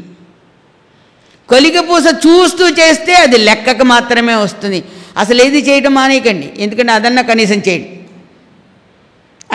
కొలికి 1.48 1.80
పూస 1.80 2.04
చూస్తూ 2.26 2.68
చేస్తే 2.68 3.14
అది 3.14 3.38
లెక్కకు 3.38 3.84
మాత్రమే 3.84 4.34
వస్తుంది. 4.34 4.84
అసలు 5.16 5.42
ఏది 5.42 5.58
చేయటం 5.58 5.94
మానేయకండి. 5.94 6.50
ఎందుకంటే 6.58 6.92
అదన్నా 6.92 7.22
కనీసం 7.22 7.62
చేయండి. 7.68 8.05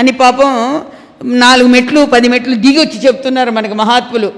అని 0.02 0.12
పాపం 0.12 0.52
నాలుగు 1.24 1.70
మెట్లు 1.70 2.06
పది 2.06 2.28
మెట్లు 2.34 2.56
దిగి 2.56 2.80
వచ్చి 2.80 3.00
చెప్తున్నారు 3.06 3.52
మనకు 3.52 3.74
మహాత్ములు. 3.74 4.30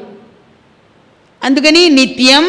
అందుకని 1.44 1.90
నిత్యం 1.90 2.46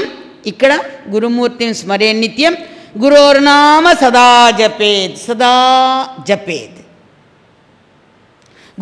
ఇక్కడ 0.46 0.72
గురుమూర్తిని 1.10 1.74
స్మరే 1.74 2.12
నిత్యం 2.12 2.54
గురోర్నామ 3.02 3.92
సదా 3.92 4.26
జపేద్ 4.50 5.16
సదా 5.26 5.52
జపేద్. 6.28 6.80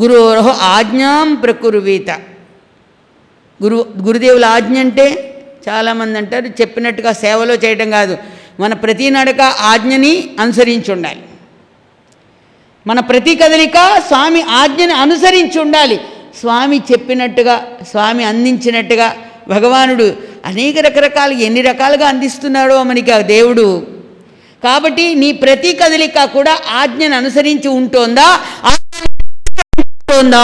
గురోరహో 0.01 0.51
ఆజ్ఞాం 0.51 1.35
ప్రకుర్వీత. 1.35 2.11
గురు 3.63 3.79
గురుదేవుల 4.03 4.45
ఆజ్ఞ 4.45 4.77
అంటే 4.79 5.07
చాలామంది 5.69 6.19
అంటారు 6.19 6.47
చెప్పినట్టుగా 6.61 7.13
సేవలో 7.13 7.55
చేయడం 7.55 7.91
కాదు. 7.91 8.15
మన 8.61 8.73
ప్రతి 8.75 9.11
నడక 9.11 9.41
ఆజ్ఞని 9.41 10.15
అనుసరించి 10.41 10.91
ఉండాలి. 10.93 11.23
మన 12.87 13.01
ప్రతి 13.01 13.37
కదలిక 13.37 14.03
స్వామి 14.07 14.43
ఆజ్ఞని 14.43 14.93
అనుసరించి 14.93 15.61
ఉండాలి. 15.61 16.01
స్వామి 16.41 16.79
చెప్పినట్టుగా 16.93 17.69
స్వామి 17.91 18.25
అందించినట్టుగా 18.25 19.17
భగవానుడు 19.49 20.17
అనేక 20.45 20.79
రకరకాలు 20.79 21.33
ఎన్ని 21.33 21.61
రకాలుగా 21.61 22.09
అందిస్తున్నాడో 22.09 22.83
మనకి 22.83 23.11
ఆ 23.11 23.19
దేవుడు. 23.19 23.87
కాబట్టి 24.65 25.15
నీ 25.15 25.33
ప్రతి 25.33 25.73
కదలిక 25.73 26.25
కూడా 26.25 26.59
ఆజ్ఞను 26.71 27.17
అనుసరించి 27.17 27.69
ఉంటోందా? 27.69 28.41
ఉంటుందా? 28.65 29.09
ఉంటోందా 29.79 30.43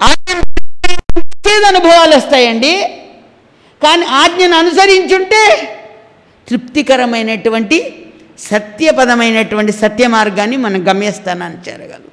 ఆజ్ఞ 0.00 1.66
అనుభవాలు 1.66 2.16
వస్తాయండి. 2.16 2.82
కానీ 3.82 4.06
ఆజ్ఞను 4.06 4.56
అనుసరించుంటే 4.56 5.68
తృప్తికరమైనటువంటి 6.50 8.01
సత్యపదమైనటువంటి 8.50 9.72
సత్య 9.72 10.06
మార్గాన్ని 10.06 10.56
మనం 10.56 10.88
గమ్యస్థానాన్ని 10.88 11.58
చేరగలుగుతాం. 11.68 12.08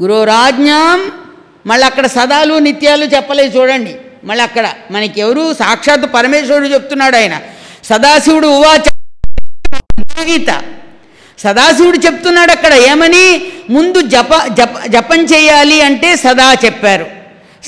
గురురాజ్ఞాం 0.00 1.12
మళ్ళీ 1.66 1.86
అక్కడ 1.86 2.06
సదాలు 2.06 2.54
నిత్యాలు 2.54 3.04
చెప్పలేదు 3.04 3.58
చూడండి. 3.58 3.96
మళ్ళీ 4.24 4.42
అక్కడ 4.42 4.74
మనకి 4.90 5.20
ఎవరు 5.20 5.54
సాక్షాత్ 5.54 6.14
పరమేశ్వరుడు 6.14 6.68
చెప్తున్నాడు 6.68 7.16
ఆయన. 7.16 7.40
సదాశివుడు 7.84 8.46
ఉవాచ 8.46 8.90
గీత. 10.22 10.62
సదాశివుడు 11.38 11.98
చెప్తున్నాడు 11.98 12.50
అక్కడ 12.50 12.72
ఏమని? 12.72 13.52
ముందు 13.70 14.00
జప 14.00 14.46
జప 14.46 14.86
జపం 14.86 15.24
చేయాలి 15.24 15.82
అంటే 15.82 16.16
సదా 16.16 16.52
చెప్పారు. 16.64 17.06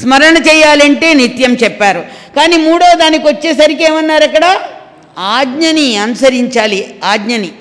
స్మరణ 0.00 0.36
చేయాలంటే 0.36 1.14
నిత్యం 1.14 1.54
చెప్పారు. 1.54 2.04
కానీ 2.36 2.56
మూడో 2.56 2.94
దానికి 2.94 3.26
వచ్చేసరికి 3.26 3.84
ఏమన్నారు 3.84 4.24
అక్కడ? 4.24 4.58
ఆజ్ఞని 5.18 5.96
అనుసరించాలి 5.96 7.00
ఆజ్ఞని. 7.04 7.52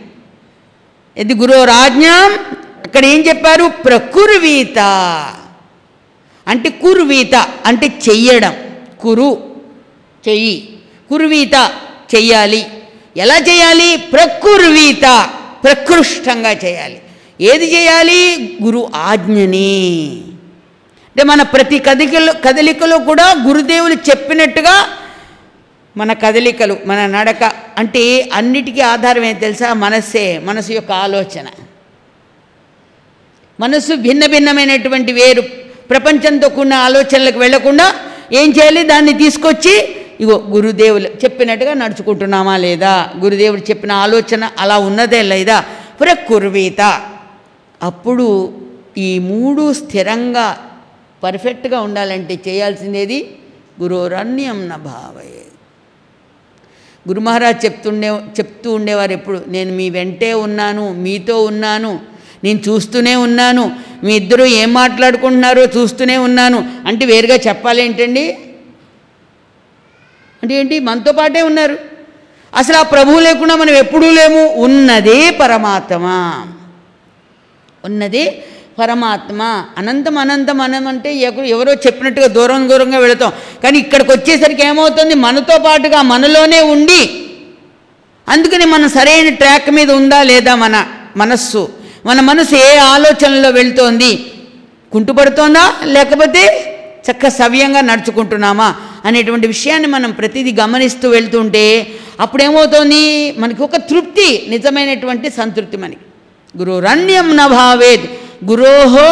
ఇది 1.18 1.36
గురురాజ్ఞం 1.36 2.40
అక్కడ 2.84 3.06
ఏం 3.06 3.20
చెప్పారు? 3.20 3.72
ప్రకుర్వీత 3.86 4.80
అంటే 6.48 6.70
కుర్వీత 6.70 7.36
అంటే 7.66 7.88
చెయ్యడం. 8.10 8.56
కురు 9.00 9.56
చెయ్యి. 10.28 10.80
కుర్వీత 11.10 11.72
చెయ్యాలి. 12.16 12.68
ఎలా 13.18 13.38
చేయాలి 13.38 13.98
ప్రకుర్వీత 13.98 15.30
ప్రకృష్టంగా 15.64 16.52
చేయాలి 16.52 17.02
ఏది 17.42 17.76
చేయాలి 17.76 18.58
గురు 18.64 18.90
ఆజ్ఞని. 18.96 20.22
అంటే 21.08 21.24
మన 21.24 21.42
ప్రతి 21.42 21.80
కదికలు 21.80 22.32
కదలికలో 22.32 22.98
కూడా 22.98 23.36
గురుదేవులు 23.48 23.94
చెప్పినట్టుగా 23.94 24.88
మన 25.98 26.14
కదలికలు 26.14 26.78
మన 26.86 27.06
నడక 27.06 27.52
అంటే 27.78 28.30
అన్నిటికీ 28.34 28.82
ఆధారం 28.82 29.24
ఏంటి 29.24 29.42
తెలుసా? 29.42 29.74
మనస్సే 29.74 30.40
మనసు 30.40 30.72
యొక్క 30.72 30.92
ఆలోచన. 30.92 31.48
మనస్సు 33.60 33.94
భిన్న 33.96 34.26
భిన్నమైనటువంటి 34.26 35.14
వేరు. 35.14 35.42
ప్రపంచంతో 35.90 36.50
కూడిన 36.50 36.74
ఆలోచనలకు 36.74 37.40
వెళ్ళకుండా 37.40 37.96
ఏం 38.32 38.50
చేయాలి? 38.50 38.84
దాన్ని 38.84 39.14
తీసుకొచ్చి 39.14 39.96
ఇగో 40.22 40.44
గురుదేవులు 40.50 41.08
చెప్పినట్టుగా 41.08 41.74
నడుచుకుంటున్నామా 41.74 42.58
లేదా? 42.58 43.10
గురుదేవుడు 43.20 43.62
చెప్పిన 43.62 43.92
ఆలోచన 43.92 44.52
అలా 44.58 44.78
ఉన్నదే 44.78 45.22
లేదా? 45.24 45.66
ప్రకుర్వీత 46.00 47.02
అప్పుడు 47.84 48.54
ఈ 48.98 49.20
మూడు 49.20 49.74
స్థిరంగా 49.74 50.58
పర్ఫెక్ట్గా 51.24 51.82
ఉండాలంటే 51.82 52.40
చేయాల్సిందేది 52.48 53.36
గురోరన్యం 53.82 54.68
నా 54.68 54.76
భావయే 54.76 55.42
గురు 57.08 57.20
మహారాజ్ 57.20 57.66
చెప్తుండే 57.66 58.08
చెప్తూ 58.40 58.74
ఉండేవారు 58.74 59.12
ఎప్పుడు 59.12 59.44
నేను 59.48 59.72
మీ 59.74 59.90
వెంటే 59.90 60.34
ఉన్నాను 60.34 60.94
మీతో 60.94 61.44
ఉన్నాను 61.44 62.00
నేను 62.44 62.60
చూస్తూనే 62.70 63.16
ఉన్నాను 63.16 63.64
మీ 64.04 64.16
ఇద్దరు 64.16 64.44
ఏం 64.44 64.74
మాట్లాడుకుంటున్నారో 64.74 65.64
చూస్తూనే 65.64 66.18
ఉన్నాను 66.18 66.60
అంటే 66.88 67.06
వేరుగా 67.06 67.36
చెప్పాలి 67.36 67.82
ఏంటండి? 67.82 68.38
అంటే 70.44 70.54
ఏంటి? 70.56 70.80
మనతో 70.80 71.12
పాటే 71.12 71.42
ఉన్నారు. 71.42 71.76
అసలు 72.54 72.78
ఆ 72.78 72.82
ప్రభువు 72.82 73.20
లేకుండా 73.20 73.56
మనం 73.56 73.74
ఎప్పుడూ 73.76 74.12
లేము? 74.12 74.48
ఉన్నదే 74.64 75.32
పరమాత్మ. 75.32 76.06
ఉన్నది 77.86 78.24
పరమాత్మ. 78.80 79.66
అనంతం 79.78 80.18
అనంతం 80.18 80.62
అనం 80.62 80.88
అంటే 80.88 81.16
ఎవరో 81.50 81.74
చెప్పినట్టుగా 81.74 82.28
దూరం 82.28 82.70
దూరంగా 82.70 82.98
వెళతాం. 82.98 83.32
కానీ 83.64 83.80
ఇక్కడికి 83.80 84.12
వచ్చేసరికి 84.12 84.64
ఏమవుతుంది? 84.66 85.14
మనతో 85.14 85.58
పాటుగా 85.58 86.02
మనలోనే 86.02 86.62
ఉండి 86.62 87.02
అందుకని 88.28 88.66
మనం 88.66 88.90
సరైన 88.90 89.30
ట్రాక్ 89.30 89.70
మీద 89.72 89.92
ఉందా 89.92 90.24
లేదా 90.24 90.56
మన 90.56 90.86
మనస్సు? 91.18 91.70
మన 92.06 92.20
మనసు 92.20 92.56
ఏ 92.56 92.78
ఆలోచనలో 92.78 93.50
వెళ్తోంది? 93.50 94.32
కుంటుపడుతోందా 94.92 95.74
లేకపోతే 95.86 96.42
చక్క 97.12 97.28
సవ్యంగా 97.28 97.82
నడుచుకుంటున్నామా? 97.82 98.76
అనేటువంటి 99.06 99.48
విషయాన్ని 99.48 99.88
మనం 99.88 100.12
ప్రతిదీ 100.12 100.52
గమనిస్తూ 100.62 101.10
వెళ్తుంటే 101.10 101.88
అప్పుడేమవుతోంది? 102.20 103.36
మనకి 103.38 103.62
ఒక 103.62 103.76
తృప్తి 103.76 104.46
నిజమైనటువంటి 104.50 105.30
సంతృప్తి 105.30 105.78
మనకి. 105.78 105.98
గురురన్యం 106.58 107.38
నభావేద్. 107.38 108.21
గురోహో 108.42 109.12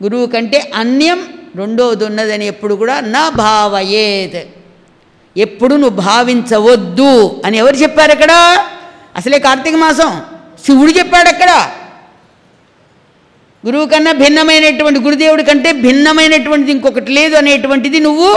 గురువు 0.00 0.26
కంటే 0.26 0.58
అన్యం 0.80 1.20
రెండోది 1.60 2.04
ఉన్నదని 2.04 2.46
ఎప్పుడు 2.52 2.74
కూడా 2.74 2.94
నా 3.14 3.22
భావయేద్. 3.40 4.40
ఎప్పుడు 5.36 5.74
నువ్వు 5.82 5.96
భావించవద్దు 6.02 7.12
అని 7.46 7.56
ఎవరు 7.62 7.76
చెప్పారు 7.82 8.12
అక్కడ 8.16 8.32
అసలే 9.18 9.38
కార్తీక 9.46 9.76
మాసం. 9.76 10.10
శివుడు 10.64 10.92
చెప్పాడు 10.98 11.28
అక్కడ 11.34 11.50
గురువు 13.64 13.86
కన్నా 13.92 14.12
భిన్నమైనటువంటి 14.22 15.00
గురుదేవుడి 15.06 15.44
కంటే 15.44 15.70
భిన్నమైనటువంటిది 15.84 16.72
ఇంకొకటి 16.76 17.12
లేదు 17.18 17.34
అనేటువంటిది 17.42 18.00
నువ్వు 18.00 18.30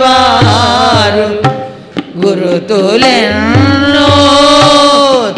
గురుతులెన్నో 2.22 4.08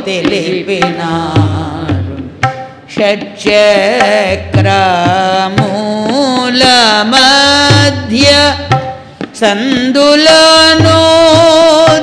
తెలిపినారు 0.07 1.49
షట్చక్రమూల 5.25 6.63
మధ్య 7.15 8.29
సందులను 9.43 10.99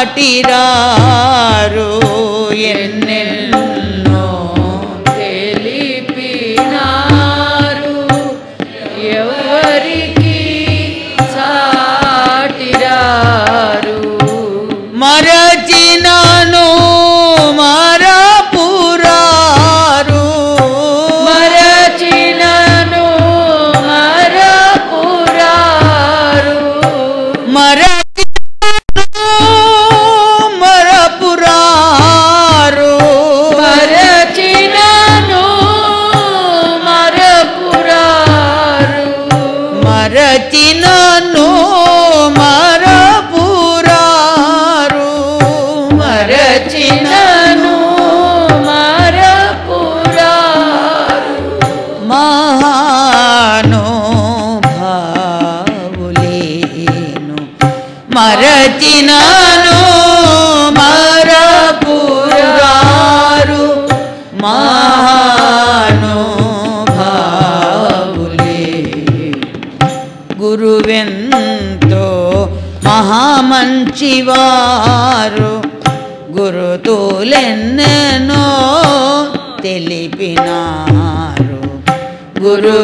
காட்டிரா? 0.00 0.60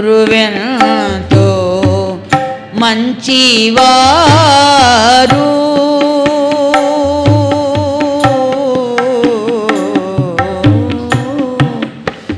गुरुवेंतो 0.00 1.46
मंचीवारू 2.80 3.88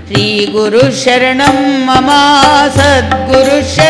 श्री 0.09 0.25
गुरु 0.55 0.83
शरणं 1.03 1.59
ममा 1.87 2.23
सद्गुरु 2.79 3.61
श 3.75 3.82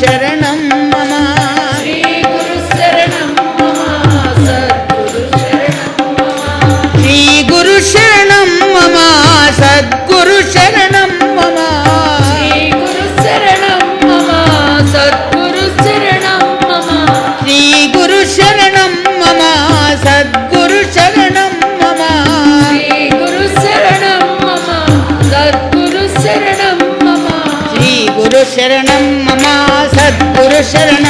శరణం 0.00 0.60
మమ. 0.92 1.12
శ్రీ 6.94 7.18
గురు 7.50 7.76
శరణం 7.90 8.50
మమ 8.74 8.96
సద్గురు 9.58 10.38
శరణం 10.54 11.08
మమ. 11.38 11.58
శ్రీ 17.44 17.60
గురు 17.92 18.18
శరణం 18.32 18.92
మమ 19.20 19.40
సద్గురు 20.04 20.80
శరణం 20.94 21.52
మమ. 21.80 22.00
శరణం 23.64 24.22
మమ 24.32 24.68
శ్రీ 27.72 27.92
గురు 28.16 28.42
శరణం 28.54 28.89
serán 30.70 31.09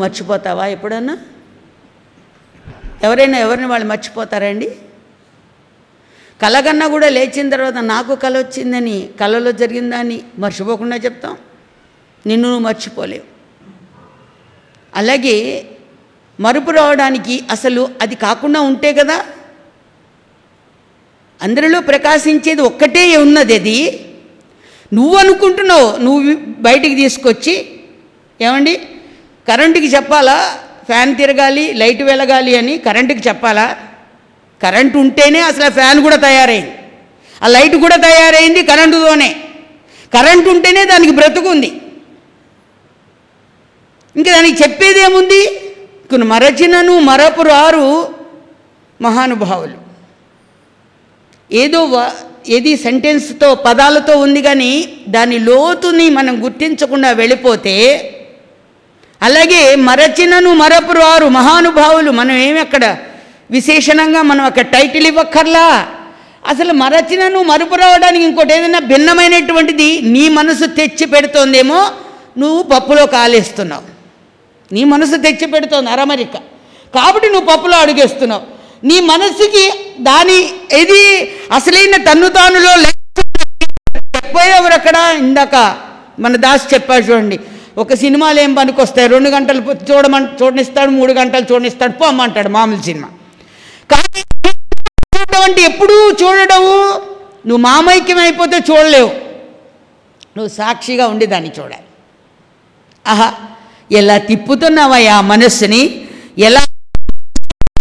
మర్చిపోతావా 0.00 0.66
ఎప్పుడన్నా? 0.66 1.18
ఎవరైనా 3.02 3.38
ఎవరిని 3.38 3.66
వాళ్ళు 3.66 3.86
మర్చిపోతారండి? 3.86 4.70
కలగన్నా 6.42 6.88
కూడా 6.88 7.08
లేచిన 7.08 7.50
తర్వాత 7.50 7.74
నాకు 7.74 8.14
కల 8.14 8.38
వచ్చిందని 8.38 9.08
కలలో 9.20 9.52
జరిగిందని 9.52 10.22
మర్చిపోకుండా 10.38 10.96
చెప్తాం. 10.96 11.36
నిన్ను 12.26 12.48
నువ్వు 12.48 12.64
మర్చిపోలేవు. 12.64 13.24
అలాగే 14.96 15.36
మరుపు 16.40 16.70
రావడానికి 16.70 17.44
అసలు 17.50 17.88
అది 18.02 18.14
కాకుండా 18.14 18.60
ఉంటే 18.60 18.92
కదా? 18.92 19.26
అందరిలో 21.42 21.80
ప్రకాశించేది 21.80 22.62
ఒక్కటే 22.62 23.16
ఉన్నది 23.16 23.54
అది. 23.54 24.06
నువ్వు 24.92 25.16
అనుకుంటున్నావు 25.16 25.96
నువ్వు 25.96 26.36
బయటికి 26.58 26.94
తీసుకొచ్చి 26.94 27.80
ఏమండి? 28.40 28.80
కరెంటుకి 29.48 29.86
చెప్పాలా? 29.86 30.58
ఫ్యాన్ 30.86 31.16
తిరగాలి 31.16 31.72
లైట్ 31.72 32.02
వెలగాలి 32.02 32.56
అని 32.56 32.78
కరెంటుకి 32.78 33.28
చెప్పాలా? 33.28 33.76
కరెంటు 34.62 34.98
ఉంటేనే 34.98 35.40
అసలు 35.40 35.64
ఆ 35.64 35.68
ఫ్యాన్ 35.68 36.02
కూడా 36.02 36.16
తయారైంది. 36.16 36.72
ఆ 37.42 37.46
లైట్ 37.46 37.76
కూడా 37.76 37.96
తయారైంది 37.96 38.62
కరెంటుతోనే. 38.62 39.36
కరెంటు 40.14 40.48
ఉంటేనే 40.48 40.84
దానికి 40.84 41.10
బ్రతుకుంది. 41.10 41.80
ఇంకా 44.16 44.32
దానికి 44.32 44.62
చెప్పేదేముంది 44.62 45.46
కొన్ని 46.10 46.26
మరచినను 46.26 46.98
మరపు 46.98 47.42
రారు 47.42 48.14
మహానుభావులు. 49.00 49.78
ఏదో 51.52 52.10
ఏది 52.48 52.76
సెంటెన్స్తో 52.76 53.54
పదాలతో 53.54 54.16
ఉంది 54.16 54.42
కానీ 54.42 55.02
దాని 55.08 55.38
లోతుని 55.38 56.10
మనం 56.10 56.44
గుర్తించకుండా 56.44 57.10
వెళ్ళిపోతే 57.10 57.76
అలాగే 59.22 59.62
మరచినను 59.88 60.50
మరపురారు 60.54 61.26
మహానుభావులు. 61.38 62.10
మనం 62.10 62.36
ఏమి 62.46 62.60
అక్కడ 62.60 62.84
విశేషణంగా 63.50 64.20
మనం 64.22 64.44
అక్కడ 64.44 64.66
టైటిల్ 64.76 65.06
ఇవ్వక్కర్లా? 65.06 65.86
అసలు 66.48 66.72
మరచినను 66.72 67.42
మరుపు 67.42 67.74
రావడానికి 67.74 68.24
ఇంకోటి 68.24 68.52
ఏదైనా 68.54 68.78
భిన్నమైనటువంటిది 68.78 69.88
నీ 70.14 70.28
మనసు 70.28 70.66
తెచ్చి 70.78 71.06
పెడుతోందేమో 71.06 71.80
నువ్వు 72.38 72.62
పప్పులో 72.62 73.06
కాలేస్తున్నావు. 73.06 73.86
నీ 74.74 74.84
మనసు 74.84 75.16
తెచ్చి 75.16 75.46
పెడుతోంది 75.46 75.90
అరమరిక. 75.90 76.36
కాబట్టి 76.94 77.26
నువ్వు 77.26 77.46
పప్పులో 77.52 77.76
అడుగేస్తున్నావు. 77.78 78.42
నీ 78.84 79.00
మనసుకి 79.00 79.64
దాని 80.00 80.38
ఇది 80.82 81.02
అసలైన 81.52 81.96
తన్ను 81.96 82.28
తానులో 82.28 82.72
చెప్పేవారు 84.16 84.74
అక్కడ 84.74 84.96
ఇందాక 85.18 85.56
మన 86.18 86.36
దాస్ 86.36 86.74
చెప్పాడు 86.74 87.04
చూడండి 87.04 87.38
ఒక 87.80 87.94
సినిమాలు 87.94 88.40
ఏం 88.40 88.54
పనికొస్తాయి 88.54 89.08
రెండు 89.08 89.28
గంటలు 89.28 89.60
పొ- 89.60 89.76
చూడమని 89.90 90.26
చూడనిస్తాడు 90.42 90.90
మూడు 90.90 91.12
గంటలు 91.12 91.46
చూడనిస్తాడు 91.52 91.92
పోమంటాడు 91.92 92.48
మామూలు 92.48 92.82
సినిమా. 92.82 93.08
కానీ 93.90 94.20
చూడడం 95.16 95.42
అంటే 95.42 95.62
ఎప్పుడూ 95.62 96.10
చూడడము 96.10 96.74
నువ్వు 97.46 97.56
మామైక్యం 97.56 98.18
అయిపోతే 98.18 98.56
చూడలేవు. 98.58 99.08
నువ్వు 100.36 100.48
సాక్షిగా 100.48 101.06
ఉండి 101.06 101.26
దాన్ని 101.26 101.50
చూడాలి. 101.58 101.86
ఆహా 103.06 103.32
ఎలా 103.92 104.18
తిప్పుతున్నావయ్యా 104.18 105.16
ఆ 105.16 105.20
మనస్సుని? 105.20 106.06
ఎలా 106.38 106.60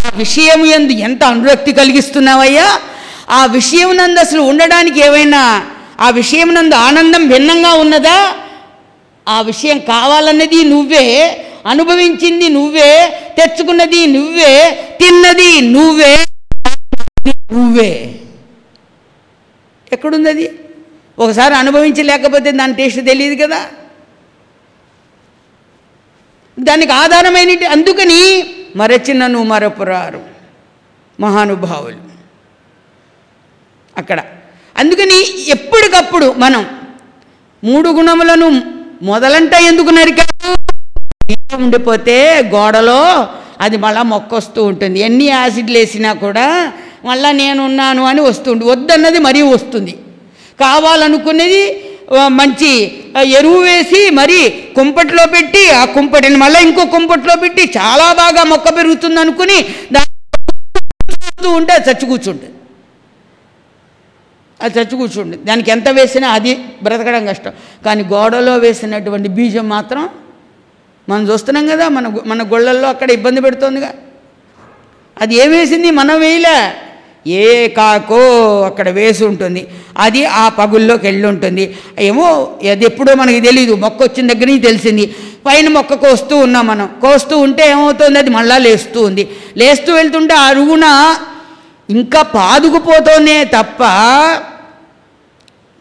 ఆ 0.08 0.12
విషయం 0.16 0.66
ఎందు 0.66 0.92
ఎంత 0.92 1.24
అనురక్తి 1.24 1.74
కలిగిస్తున్నావయ్యా? 1.74 2.80
ఆ 3.30 3.46
విషయం 3.46 3.98
నందు 3.98 4.20
అసలు 4.20 4.42
ఉండడానికి 4.42 5.00
ఏమైనా 5.00 5.42
ఆ 6.00 6.10
విషయం 6.10 6.54
నందు 6.54 6.76
ఆనందం 6.76 7.28
భిన్నంగా 7.28 7.74
ఉన్నదా? 7.74 8.36
ఆ 9.30 9.42
విషయం 9.42 9.80
కావాలన్నది 9.88 10.64
నువ్వే 10.64 11.06
అనుభవించింది 11.66 12.48
నువ్వే 12.50 12.90
తెచ్చుకున్నది 13.38 14.08
నువ్వే 14.08 14.54
తిన్నది 15.00 15.62
నువ్వే 15.68 16.14
నువ్వే. 17.52 17.92
ఎక్కడుంది 19.92 20.30
అది 20.30 20.46
ఒకసారి 21.18 21.56
అనుభవించలేకపోతే 21.56 22.52
దాని 22.52 22.74
టేస్ట్ 22.74 23.06
తెలియదు 23.06 23.36
కదా? 23.44 23.60
దానికి 26.58 26.92
ఆధారమైన 26.94 27.52
అందుకని 27.72 28.20
మరచినను 28.76 29.44
మరపురారు 29.44 30.22
మహానుభావులు. 31.20 32.02
అక్కడ. 33.96 34.20
అందుకని 34.76 35.18
ఎప్పటికప్పుడు 35.48 36.34
మనం 36.38 36.62
మూడు 37.64 37.90
గుణములను 37.90 38.48
మొదలంట 39.08 39.54
ఎందుకు 39.70 39.92
నరికారు? 39.98 40.54
ఉండిపోతే 41.58 42.16
గోడలో 42.54 43.02
అది 43.66 43.78
మళ్ళా 43.84 44.02
మొక్కొస్తూ 44.14 44.60
ఉంటుంది. 44.72 44.98
ఎన్ని 45.08 45.26
యాసిడ్లు 45.28 45.78
వేసినా 45.80 46.12
కూడా 46.24 46.46
మళ్ళా 47.08 47.30
నేనున్నాను 47.40 48.04
అని 48.12 48.22
వస్తుంది. 48.30 48.64
వద్దన్నది 48.72 49.20
మరీ 49.28 49.42
వస్తుంది. 49.56 49.94
కావాలనుకునేది 50.64 51.64
మంచి 52.40 52.72
ఎరువు 53.40 53.60
వేసి 53.68 54.02
మరి 54.20 54.40
కుంపట్లో 54.78 55.24
పెట్టి 55.36 55.64
ఆ 55.80 55.84
కుంపటిని 55.96 56.38
మళ్ళీ 56.44 56.60
ఇంకో 56.68 56.84
కుంపట్లో 56.96 57.36
పెట్టి 57.44 57.64
చాలా 57.78 58.08
బాగా 58.22 58.44
మొక్క 58.52 58.70
పెరుగుతుంది 58.78 59.20
అనుకుని 59.24 59.58
దాని 59.96 61.52
ఉంటే 61.60 61.76
చచ్చి 61.88 62.06
కూర్చుంటుంది. 62.12 62.56
అది 64.62 64.80
చచ్చి 64.80 64.98
కూర్చుండి 64.98 65.38
దానికి 65.38 65.72
ఎంత 65.72 65.90
వేసినా 65.90 66.30
అది 66.30 66.56
బ్రతకడం 66.84 67.26
కష్టం. 67.26 67.52
కానీ 67.86 68.04
గోడలో 68.04 68.58
వేసినటువంటి 68.58 69.30
బీజం 69.30 69.70
మాత్రం 69.70 70.10
మనం 71.10 71.30
చూస్తున్నాం 71.30 71.68
కదా 71.68 71.90
మన 71.90 72.14
మన 72.26 72.44
గొళ్ళల్లో 72.44 72.90
అక్కడ 72.90 73.12
ఇబ్బంది 73.12 73.42
పెడుతోందిగా. 73.42 73.94
అది 75.22 75.36
ఏ 75.36 75.48
వేసింది? 75.48 75.92
మనం 75.92 76.20
వేయలే. 76.20 76.74
ఏ 77.28 77.68
కాకో 77.68 78.20
అక్కడ 78.62 78.90
వేసి 78.90 79.26
ఉంటుంది. 79.26 79.68
అది 79.98 80.26
ఆ 80.26 80.50
పగుల్లోకి 80.50 81.08
వెళ్ళి 81.08 81.28
ఉంటుంది. 81.28 81.76
ఏమో 82.00 82.58
అది 82.72 82.86
ఎప్పుడో 82.86 83.16
మనకి 83.16 83.42
తెలియదు 83.42 83.74
మొక్క 83.74 84.04
వచ్చిన 84.04 84.34
దగ్గర 84.34 84.46
నుంచి 84.46 84.60
తెలిసింది. 84.60 85.16
పైన 85.46 85.70
మొక్క 85.70 85.94
కోస్తూ 85.94 86.38
ఉన్నాం 86.38 86.68
మనం. 86.68 86.90
కోస్తూ 87.02 87.38
ఉంటే 87.38 87.70
ఏమవుతుంది? 87.70 88.20
అది 88.20 88.30
మళ్ళా 88.30 88.58
లేస్తూ 88.58 89.02
ఉంది. 89.02 89.30
లేస్తూ 89.58 89.94
వెళ్తుంటే 89.94 90.34
అరుగున 90.34 91.16
ఇంకా 91.90 92.22
పాదుకుపోతూనే 92.22 93.44
తప్ప 93.44 93.84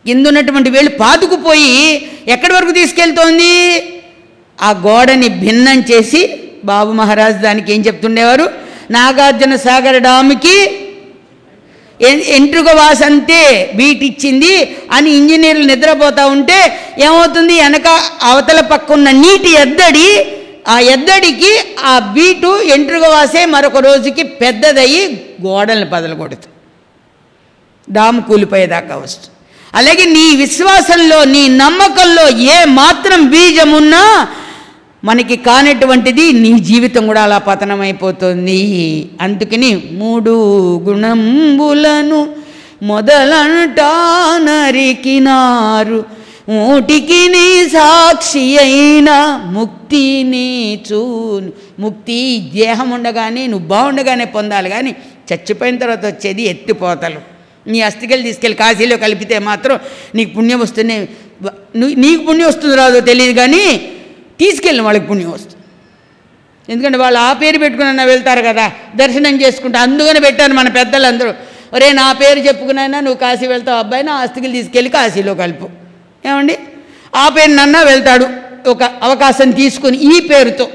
కింద 0.09 0.27
ఉన్నటువంటి 0.29 0.71
వేళ్ళు 0.71 0.91
పాతుకుపోయి 1.01 1.73
ఎక్కడి 2.29 2.55
వరకు 2.55 2.73
తీసుకెళ్తోంది? 2.73 3.53
ఆ 4.59 4.71
గోడని 4.87 5.29
భిన్నం 5.43 5.79
చేసి 5.91 6.21
బాబు 6.65 6.93
మహారాజ్ 6.93 7.39
దానికి 7.39 7.73
ఏం 7.73 7.81
చెప్తుండేవారు? 7.81 8.47
నాగార్జున 8.91 9.57
సాగర్ 9.57 10.03
డామ్కి 10.03 10.57
ఎన్- 12.01 12.25
ఎంట్రుక 12.29 12.71
వాసంతే 12.75 13.41
బీటిచ్చింది 13.75 14.53
అని 14.93 15.11
ఇంజనీర్లు 15.11 15.67
నిద్రపోతూ 15.67 16.29
ఉంటే 16.29 16.59
ఏమవుతుంది? 16.99 17.55
వెనక 17.61 17.89
అవతల 18.23 18.61
పక్క 18.73 18.93
ఉన్న 18.93 19.11
నీటి 19.23 19.51
ఎద్దడి 19.65 20.09
ఆ 20.69 20.79
ఎద్దడికి 20.95 21.51
ఆ 21.85 21.99
బీటు 22.15 22.51
ఎంట్రుక 22.75 23.07
వాసే 23.07 23.47
మరొక 23.47 23.77
రోజుకి 23.79 24.23
పెద్దదయ్యి 24.41 25.03
గోడల్ని 25.47 25.91
పదలగొడుతుంది 25.91 26.55
డామ్ 27.89 28.23
కూలిపోయేదాకా 28.23 28.97
వస్తుంది. 28.97 29.35
అలాగే 29.79 30.05
నీ 30.17 30.27
విశ్వాసంలో 30.43 31.19
నీ 31.35 31.43
నమ్మకంలో 31.63 32.27
ఏ 32.55 32.59
మాత్రం 32.81 33.21
బీజమున్నా 33.31 34.03
మనకి 35.05 35.37
కానటువంటిది 35.49 36.25
నీ 36.43 36.51
జీవితం 36.69 37.03
కూడా 37.07 37.23
అలా 37.27 37.39
పతనమైపోతుంది. 37.49 38.61
అందుకని 39.21 39.71
మూడు 40.01 40.35
గుణంబులను 40.87 42.21
మొదలంటా 42.83 43.93
నరికినారు 44.47 46.01
మూటికి 46.51 47.23
నీ 47.29 47.47
సాక్షి 47.69 48.45
అయిన 48.59 49.11
ముక్తిని 49.57 50.51
చూను. 50.89 51.51
ముక్తి 51.83 52.19
దేహం 52.55 52.91
ఉండగానే 52.91 53.43
నువ్వు 53.47 53.67
బాగుండగానే 53.69 54.27
పొందాలి. 54.37 54.69
కానీ 54.71 54.93
చచ్చిపోయిన 55.31 55.77
తర్వాత 55.83 56.05
వచ్చేది 56.07 56.43
ఎత్తిపోతలు. 56.53 57.21
నీ 57.73 57.81
అస్థికలు 57.89 58.23
తీసుకెళ్ళి 58.23 58.57
కాశీలో 58.63 58.97
కలిపితే 59.05 59.37
మాత్రం 59.51 59.79
నీకు 60.15 60.31
పుణ్యం 60.37 60.61
వస్తేనే 60.61 60.97
నీకు 62.03 62.23
పుణ్యం 62.29 62.49
వస్తుంది 62.49 62.77
రాదో 62.77 63.01
తెలియదు 63.11 63.35
కానీ 63.41 63.63
తీసుకెళ్ళిన 64.41 64.85
వాళ్ళకి 64.87 65.07
పుణ్యం 65.07 65.31
వస్తుంది. 65.31 65.55
ఎందుకంటే 66.73 66.99
వాళ్ళు 66.99 67.19
ఆ 67.27 67.33
పేరు 67.43 67.59
పెట్టుకున్న 67.59 68.05
వెళ్తారు 68.13 68.43
కదా 68.47 68.67
దర్శనం 68.97 69.37
చేసుకుంటా 69.43 69.79
అందుకని 69.81 70.21
పెట్టారు 70.21 70.53
మన 70.53 70.69
పెద్దలందరూ. 70.69 71.31
ఒరే 71.73 71.89
నా 71.93 72.07
పేరు 72.13 72.41
చెప్పుకునైనా 72.47 72.99
నువ్వు 73.01 73.19
కాశీ 73.21 73.47
వెళ్తావు 73.47 73.79
అబ్బాయి 73.79 74.05
నా 74.09 74.15
ఆస్తికలు 74.23 74.53
తీసుకెళ్ళి 74.53 74.91
కాశీలో 74.91 75.35
కలుపు. 75.35 75.69
ఏమండి? 76.29 76.57
ఆ 77.15 77.25
పేరు 77.29 77.53
నన్నా 77.53 77.81
వెళ్తాడు 77.83 78.27
ఒక 78.71 78.83
అవకాశం 78.83 79.51
తీసుకుని 79.61 79.99
ఈ 80.11 80.21
పేరుతో. 80.31 80.67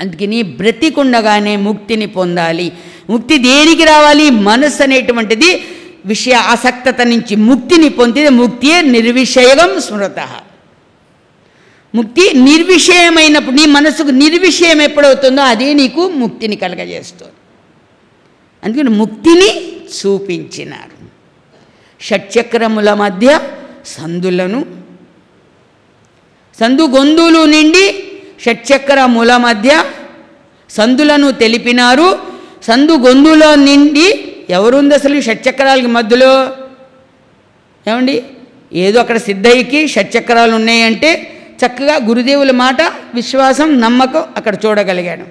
అందుకని 0.00 0.38
బ్రతికుండగానే 0.60 1.54
ముక్తిని 1.66 2.06
పొందాలి. 2.06 2.72
ముక్తి 3.10 3.38
దేనికి 3.38 3.84
రావాలి? 3.84 4.30
మనస్సు 4.30 4.82
అనేటువంటిది 4.82 5.64
విషయ 6.06 6.32
ఆసక్తత 6.32 7.00
నుంచి 7.00 7.36
ముక్తిని 7.36 7.88
పొందితే 7.88 8.28
ముక్తియే 8.28 8.80
నిర్విషయం 8.80 9.80
స్మృత. 9.80 10.28
ముక్తి 11.94 12.32
నిర్విషయమైనప్పుడు 12.32 13.54
నీ 13.54 13.66
మనసుకు 13.66 14.08
నిర్విషయం 14.08 14.82
ఎప్పుడవుతుందో 14.82 15.42
అదే 15.42 15.72
నీకు 15.72 16.08
ముక్తిని 16.08 16.56
కలగజేస్తుంది. 16.56 17.32
అందుకని 18.64 18.88
ముక్తిని 18.88 19.72
చూపించినారు. 19.72 21.02
షట్చక్రముల 22.00 22.94
మధ్య 22.94 23.40
సందులను. 23.86 24.66
సందు 26.60 26.82
గొంతులు 26.82 27.44
నిండి 27.44 28.04
షట్చక్రముల 28.40 29.36
మధ్య 29.36 29.84
సందులను 30.70 31.30
తెలిపినారు. 31.30 32.31
సందు 32.62 32.92
గొంతులో 32.92 33.54
నిండి 33.54 34.24
ఎవరుంది 34.50 34.94
అసలు 34.94 35.20
షట్చక్రాలకి 35.20 35.86
మధ్యలో? 35.86 36.48
ఏమండి? 37.90 38.22
ఏదో 38.72 39.00
అక్కడ 39.00 39.16
సిద్ధయ్యకి 39.16 39.88
షట్చక్రాలు 39.88 40.54
ఉన్నాయంటే 40.54 41.10
చక్కగా 41.66 41.96
గురుదేవుల 42.04 42.50
మాట 42.50 42.82
విశ్వాసం 43.14 43.80
నమ్మకం 43.80 44.24
అక్కడ 44.36 44.56
చూడగలిగాను. 44.66 45.24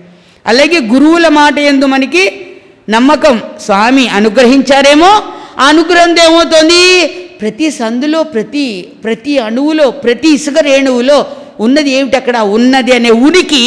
అలాగే 0.48 0.80
గురువుల 0.80 1.28
మాట 1.28 1.60
ఎందు 1.60 1.86
మనకి 1.86 2.46
నమ్మకం 2.90 3.42
స్వామి 3.60 4.08
అనుగ్రహించారేమో 4.08 5.12
ఆ 5.60 5.66
అనుగ్రహం 5.66 6.10
ఏమవుతుంది? 6.10 7.08
ప్రతి 7.42 7.72
సందులో 7.72 8.24
ప్రతి 8.24 8.88
ప్రతి 9.04 9.38
అణువులో 9.38 9.92
ప్రతి 9.92 10.30
ఇసుక 10.34 10.58
రేణువులో 10.60 11.26
ఉన్నది 11.60 11.92
ఏమిటి 11.92 12.18
అక్కడ? 12.18 12.38
ఉన్నది 12.38 12.96
అనే 12.96 13.10
ఉనికి 13.10 13.64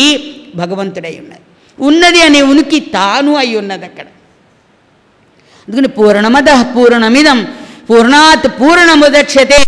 భగవంతుడై 0.57 1.17
ఉన్నది. 1.19 1.44
ఉన్నది 1.81 2.23
అనే 2.23 2.43
ఉనికి 2.43 2.81
తాను 2.81 3.35
అయి 3.37 3.57
ఉన్నది 3.57 3.85
అక్కడ. 3.85 4.05
అందుకని 5.69 5.89
పూర్ణమద 5.89 6.77
పూర్ణమిదం. 6.77 7.47
పూర్ణాత్ 7.91 8.61
పూర్ణముదక్షతే. 8.61 9.65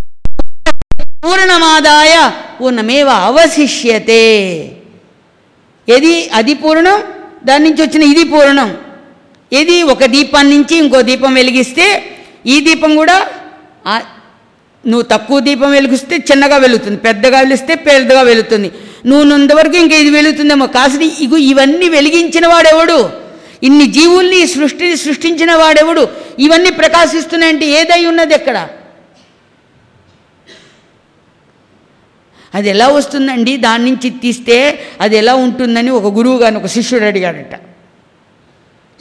పూర్ణమాదాయ 1.25 2.31
పూర్ణమేవ 2.61 3.09
అవశిష్యతే. 3.09 4.23
ఏది? 5.89 6.29
అది 6.29 6.55
పూర్ణం. 6.55 7.03
దాని 7.45 7.71
నుంచి 7.71 7.83
వచ్చిన 7.83 8.03
ఇది 8.03 8.25
పూర్ణం. 8.25 8.77
ఏది? 9.53 9.83
ఒక 9.83 10.05
దీపాన్ని 10.05 10.57
నుంచి 10.57 10.77
ఇంకో 10.77 11.03
దీపం 11.03 11.35
వెలిగిస్తే 11.35 12.17
ఈ 12.47 12.61
దీపం 12.61 12.97
కూడా 12.97 13.27
నువ్వు 14.87 15.03
తక్కువ 15.03 15.41
దీపం 15.41 15.71
వెలిగిస్తే 15.71 16.17
చిన్నగా 16.17 16.57
వెలుగుతుంది. 16.57 16.97
పెద్దగా 16.97 17.39
వెలిస్తే 17.41 17.75
పెద్దగా 17.75 18.23
వెలుగుతుంది. 18.23 18.73
నువ్వు 19.07 19.25
నంతవరకు 19.25 19.77
ఇంకా 19.77 19.97
ఇది 19.97 20.11
వెలుగుతుందేమో. 20.11 20.67
కాసిని 20.67 21.13
ఇగు 21.21 21.37
ఇవన్నీ 21.37 21.89
వెలిగించిన 21.89 22.47
వాడెవడు? 22.47 23.11
ఇన్ని 23.63 23.87
జీవుల్ని 23.87 24.47
సృష్టిని 24.47 24.97
సృష్టించిన 24.97 25.55
వాడెవడు? 25.55 26.09
ఇవన్నీ 26.39 26.71
ప్రకాశిస్తున్నాయంటే 26.71 27.67
ఏదై 27.67 28.05
ఉన్నది 28.05 28.35
ఎక్కడ? 28.35 28.69
అది 32.55 32.69
ఎలా 32.69 32.89
వస్తుందండి? 32.89 33.57
దాని 33.57 33.85
నుంచి 33.85 34.11
తీస్తే 34.11 34.79
అది 35.01 35.17
ఎలా 35.17 35.35
ఉంటుందని 35.35 35.91
ఒక 35.91 36.15
గురువు 36.15 36.39
గారిని 36.39 36.61
ఒక 36.61 36.67
శిష్యుడు 36.67 37.05
అడిగాడట. 37.05 37.61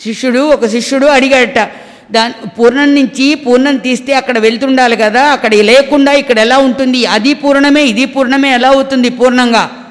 శిష్యుడు 0.03 0.39
ఒక 0.39 0.65
శిష్యుడు 0.65 1.05
అడిగాడట. 1.05 1.71
దాని 2.11 2.47
పూర్ణం 2.47 2.95
నుంచి 2.95 3.35
పూర్ణం 3.35 3.77
తీస్తే 3.77 4.13
అక్కడ 4.13 4.37
వెళ్తుండాలి 4.37 4.97
కదా 4.97 5.23
అక్కడ 5.23 5.55
లేకుండా 5.55 6.11
ఇక్కడ 6.11 6.39
ఎలా 6.39 6.57
ఉంటుంది? 6.57 7.05
అది 7.05 7.33
పూర్ణమే 7.33 7.83
ఇది 7.85 8.05
పూర్ణమే 8.05 8.51
ఎలా 8.51 8.69
అవుతుంది 8.69 9.09
పూర్ణంగా? 9.09 9.84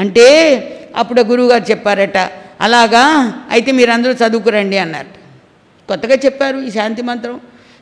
అంటే 0.00 0.26
అప్పుడు 0.96 1.20
గురువుగారు 1.20 1.64
చెప్పారట 1.70 2.18
అలాగా? 2.60 3.04
అయితే 3.50 3.72
మీరందరూ 3.72 4.12
చదువుకురండి 4.12 4.78
అన్నారట 4.78 5.14
కొత్తగా 5.88 6.16
చెప్పారు 6.24 6.58
ఈ 6.58 6.70
శాంతి 6.70 7.02
మంత్రం. 7.02 7.36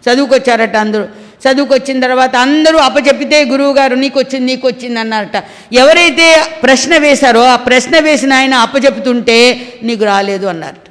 చదువుకొచ్చారట 0.04 0.76
అందరూ. 0.76 1.06
చదువుకొచ్చిన 1.42 2.00
తర్వాత 2.00 2.36
అందరూ 2.36 2.78
అప్పచెప్పితే 2.78 3.44
గురువుగారు 3.44 3.94
నీకు 3.94 4.18
వచ్చింది 4.18 4.46
నీకు 4.46 4.66
వచ్చింది 4.66 5.00
అన్నారట. 5.00 5.36
ఎవరైతే 5.72 6.26
ప్రశ్న 6.62 6.98
వేశారో 6.98 7.42
ఆ 7.44 7.56
ప్రశ్న 7.56 7.98
వేసిన 7.98 8.32
ఆయన 8.32 8.54
అప్పచెప్తుంటే 8.54 9.38
నీకు 9.82 10.04
రాలేదు 10.04 10.46
అన్నారట. 10.46 10.84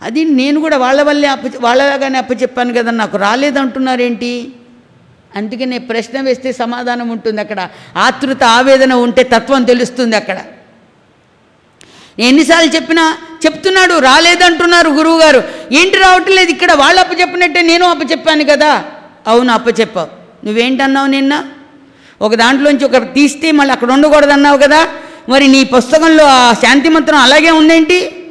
అది 0.00 0.24
నేను 0.24 0.60
కూడా 0.60 0.76
వాళ్ళ 0.76 1.02
వల్లే 1.02 1.28
అప్ప 1.28 1.46
వాళ్ళలాగానే 1.60 2.18
అప్పచెప్పాను 2.18 2.72
కదా 2.74 2.90
నాకు 2.90 3.16
రాలేదంటున్నారేంటి? 3.16 4.32
అందుకే 5.36 5.64
నేను 5.64 5.86
ప్రశ్న 5.86 6.20
వేస్తే 6.20 6.52
సమాధానం 6.52 7.08
ఉంటుంది 7.08 7.40
అక్కడ. 7.40 7.68
ఆతృత 7.96 8.44
ఆవేదన 8.44 8.92
ఉంటే 8.92 9.22
తత్వం 9.22 9.64
తెలుస్తుంది 9.64 10.16
అక్కడ. 10.16 10.40
ఎన్నిసార్లు 12.18 12.70
చెప్పినా 12.70 13.16
చెప్తున్నాడు 13.46 13.98
రాలేదంటున్నారు 13.98 14.88
గురువుగారు. 14.88 15.42
ఏంటి 15.72 15.96
రావట్లేదు 15.96 16.50
ఇక్కడ 16.50 16.72
వాళ్ళు 16.72 17.00
అప్పచెప్పినట్టే 17.00 17.62
నేను 17.62 17.84
అప్పచెప్పాను 17.86 18.44
కదా. 18.44 18.84
అవును 19.26 19.52
అప్పచెప్పావు. 19.52 20.46
నువ్వేంటన్నావు 20.46 21.06
నిన్న? 21.06 21.44
ఒక 22.20 22.34
దాంట్లోంచి 22.34 22.84
ఒక 22.84 22.96
తీస్తే 22.96 23.50
మళ్ళీ 23.50 23.72
అక్కడ 23.72 23.92
ఉండకూడదన్నావు 23.92 24.58
కదా. 24.58 24.88
మరి 25.28 25.48
నీ 25.48 25.64
పుస్తకంలో 25.64 26.24
ఆ 26.24 26.52
శాంతి 26.52 26.88
మంత్రం 26.88 27.18
అలాగే 27.18 27.50
ఉందేంటి? 27.50 28.24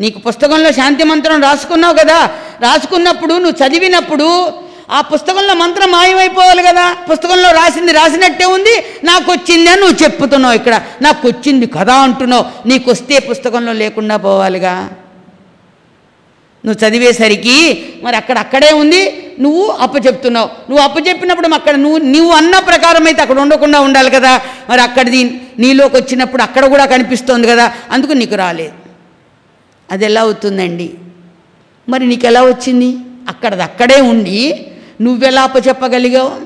నీకు 0.00 0.18
పుస్తకంలో 0.18 0.72
శాంతి 0.72 1.04
మంత్రం 1.04 1.42
రాసుకున్నావు 1.42 1.94
కదా. 1.94 2.30
రాసుకున్నప్పుడు 2.60 3.34
నువ్వు 3.34 3.66
చదివినప్పుడు 3.66 4.46
ఆ 4.92 5.00
పుస్తకంలో 5.00 5.54
మంత్రం 5.54 5.90
మాయమైపోవాలి 5.90 6.62
కదా. 6.62 6.96
పుస్తకంలో 7.10 7.50
రాసింది 7.50 7.92
రాసినట్టే 7.92 8.44
ఉంది. 8.44 8.84
నాకు 9.04 9.32
వచ్చింది 9.32 9.70
అని 9.70 9.80
నువ్వు 9.80 10.04
చెప్పుతున్నావు 10.04 10.54
ఇక్కడ. 10.54 10.82
నాకు 11.02 11.28
వచ్చింది 11.28 11.66
కదా 11.66 11.94
అంటున్నావు. 11.94 12.68
నీకు 12.68 12.90
వస్తే 12.90 13.18
పుస్తకంలో 13.18 13.72
లేకుండా 13.72 14.16
పోవాలిగా. 14.16 14.90
నువ్వు 16.64 16.88
చదివేసరికి 16.88 17.84
మరి 18.02 18.16
అక్కడ 18.16 18.38
అక్కడే 18.38 18.72
ఉంది. 18.72 19.32
నువ్వు 19.40 19.66
అప్పచెప్తున్నావు 19.66 20.46
నువ్వు 20.46 20.84
అప్పచెప్పినప్పుడు 20.84 21.54
అక్కడ 21.54 21.74
నువ్వు 21.74 21.98
నువ్వు 21.98 22.32
అన్న 22.32 22.58
ప్రకారం 22.58 23.06
అయితే 23.06 23.22
అక్కడ 23.22 23.38
ఉండకుండా 23.40 23.80
ఉండాలి 23.80 24.10
కదా. 24.10 24.40
మరి 24.70 24.80
అక్కడిది 24.80 25.40
నీలోకి 25.58 25.96
వచ్చినప్పుడు 25.96 26.42
అక్కడ 26.42 26.66
కూడా 26.66 26.86
కనిపిస్తోంది 26.86 27.48
కదా. 27.48 27.72
అందుకు 27.90 28.12
నీకు 28.12 28.34
రాలేదు. 28.34 28.72
అది 29.90 30.04
ఎలా 30.04 30.20
అవుతుందండి? 30.20 30.90
మరి 31.88 32.06
నీకు 32.06 32.26
ఎలా 32.26 32.42
వచ్చింది? 32.42 32.96
అక్కడది 33.28 33.62
అక్కడే 33.62 34.00
ఉండి 34.00 34.66
నువ్వెలా 35.02 35.42
అప్పచెప్పగలిగావు? 35.42 36.40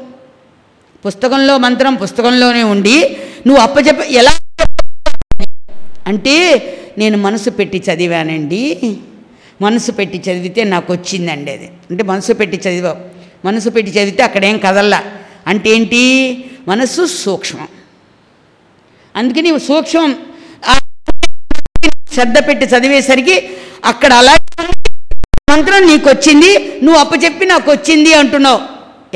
పుస్తకంలో 1.06 1.58
మంత్రం 1.58 1.94
పుస్తకంలోనే 1.94 2.62
ఉండి 2.62 3.16
నువ్వు 3.46 3.62
అప్పచెప్ప 3.62 4.00
ఎలా 4.00 4.38
అంటే 6.06 6.62
నేను 6.98 7.18
మనసు 7.18 7.50
పెట్టి 7.50 7.82
చదివానండి. 7.92 8.78
మనసు 9.62 9.92
పెట్టి 9.92 10.18
చదివితే 10.18 10.64
నాకు 10.64 10.92
వచ్చిందండి 10.92 11.52
అది. 11.52 11.70
అంటే 11.90 12.02
మనసు 12.02 12.32
పెట్టి 12.32 12.68
చదివావు. 12.68 12.96
మనసు 13.46 13.70
పెట్టి 13.70 13.92
చదివితే 13.92 14.22
అక్కడేం 14.22 14.58
కదల్లా. 14.58 15.02
అంటే 15.46 15.70
ఏంటి? 15.70 16.44
మనసు 16.68 17.06
సూక్ష్మం. 17.06 17.68
అందుకని 19.16 19.60
సూక్ష్మం. 19.60 20.16
శ్రద్ధ 22.12 22.38
పెట్టి 22.48 22.66
చదివేసరికి 22.66 23.48
అక్కడ 23.84 24.12
అలా 24.12 24.36
మంత్రం 25.56 25.82
నీకు 25.90 26.06
వచ్చింది 26.12 26.50
నువ్వు 26.84 26.98
అప్పచెప్పి 27.02 27.44
నాకు 27.52 27.68
వచ్చింది 27.74 28.10
అంటున్నావు. 28.20 28.60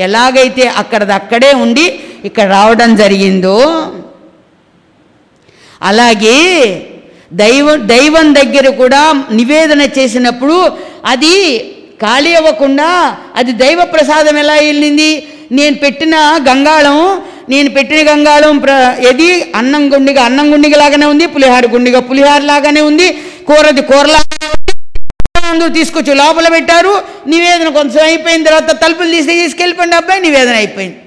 ఎలాగైతే 0.05 0.63
అక్కడది 0.81 1.13
అక్కడే 1.17 1.49
ఉండి 1.63 1.83
ఇక్కడ 2.27 2.45
రావడం 2.57 2.89
జరిగిందో 3.01 3.57
అలాగే 5.89 6.37
దైవం 7.41 7.77
దైవం 7.91 8.27
దగ్గర 8.39 8.67
కూడా 8.81 9.01
నివేదన 9.39 9.83
చేసినప్పుడు 9.97 10.57
అది 11.11 11.35
ఖాళీ 12.03 12.31
అవ్వకుండా 12.39 12.89
అది 13.39 13.51
దైవ 13.63 13.79
ప్రసాదం 13.93 14.37
ఎలా 14.43 14.55
వెళ్ళింది? 14.67 15.11
నేను 15.57 15.75
పెట్టిన 15.83 16.15
గంగాళం 16.49 16.97
నేను 17.51 17.69
పెట్టిన 17.77 17.99
గంగాళం 18.09 18.57
ప్ర 18.65 18.71
ఏది? 19.09 19.29
అన్నం 19.59 19.83
గుండిగా 19.93 20.21
అన్నం 20.29 20.47
గుండిగా 20.53 20.77
లాగానే 20.83 21.07
ఉంది 21.13 21.25
పులిహార 21.35 21.65
గుండిగా 21.75 22.01
పులిహార 22.09 22.41
లాగానే 22.51 22.81
ఉంది 22.89 23.07
కూరది 23.49 23.83
కూరలా 23.91 24.21
అందరూ 25.53 25.69
తీసుకొచ్చి 25.79 26.13
లోపల 26.23 26.47
పెట్టారు. 26.55 26.93
నివేదన 27.33 27.69
కొంచెం 27.79 28.01
అయిపోయిన 28.09 28.41
తర్వాత 28.49 28.71
తలుపులు 28.83 29.11
తీసి 29.15 29.39
తీసుకెళ్ళిపోండి 29.41 29.95
అబ్బాయి 30.01 30.21
నివేదన 30.27 30.55
అయిపోయింది. 30.61 30.97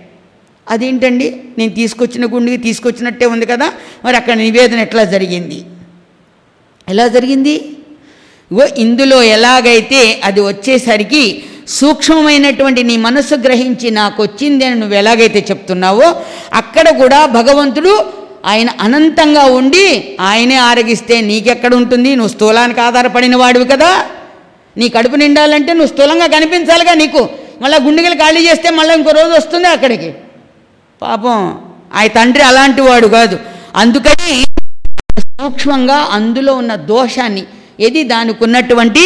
అదేంటండి? 0.67 1.27
నేను 1.59 1.73
తీసుకొచ్చిన 1.81 2.25
గుండెకి 2.35 2.61
తీసుకొచ్చినట్టే 2.67 3.27
ఉంది 3.35 3.47
కదా 3.53 3.67
మరి 4.05 4.17
అక్కడ 4.21 4.35
నివేదన 4.45 4.79
ఎట్లా 4.87 5.03
జరిగింది? 5.15 5.59
ఎలా 6.89 7.07
జరిగింది? 7.17 7.55
ఇగో 8.51 8.65
ఇందులో 8.85 9.19
ఎలాగైతే 9.37 10.01
అది 10.29 10.41
వచ్చేసరికి 10.51 11.25
సూక్ష్మమైనటువంటి 11.79 12.81
నీ 12.89 12.97
మనసు 13.05 13.35
గ్రహించి 13.45 13.89
నాకు 14.01 14.19
వచ్చింది 14.23 14.65
అని 14.69 14.77
నువ్వు 14.81 14.97
ఎలాగైతే 15.03 15.41
చెప్తున్నావో 15.51 16.09
అక్కడ 16.61 16.87
కూడా 17.03 17.21
భగవంతుడు 17.39 17.95
ఆయన 18.53 18.71
అనంతంగా 18.87 19.45
ఉండి 19.59 19.87
ఆయనే 20.31 20.57
ఆరగిస్తే 20.69 21.17
నీకెక్కడ 21.31 21.73
ఉంటుంది? 21.83 22.11
నువ్వు 22.19 22.33
స్థూలానికి 22.35 22.81
ఆధారపడిన 22.81 23.37
వాడివి 23.43 23.67
కదా. 23.71 23.91
నీ 24.77 24.89
కడుపు 24.89 25.17
నిండాలంటే 25.17 25.73
నువ్వు 25.73 25.93
స్థూలంగా 25.93 26.27
కనిపించాలిగా 26.27 26.95
నీకు. 26.95 27.23
మళ్ళీ 27.63 27.79
గుండెలు 27.87 28.15
ఖాళీ 28.15 28.41
చేస్తే 28.49 28.71
మళ్ళీ 28.71 28.95
ఇంకో 28.95 29.11
రోజు 29.11 29.33
వస్తుంది 29.35 29.69
అక్కడికి. 29.69 30.11
పాపం 31.03 31.39
ఆ 31.95 32.07
తండ్రి 32.07 32.43
అలాంటి 32.43 32.81
వాడు 32.81 33.07
కాదు. 33.07 33.37
అందుకని 33.77 34.33
సూక్ష్మంగా 35.41 35.99
అందులో 36.17 36.53
ఉన్న 36.55 36.75
దోషాన్ని 36.75 37.43
ఏది 37.81 38.03
దానికి 38.05 38.45
ఉన్నటువంటి 38.45 39.05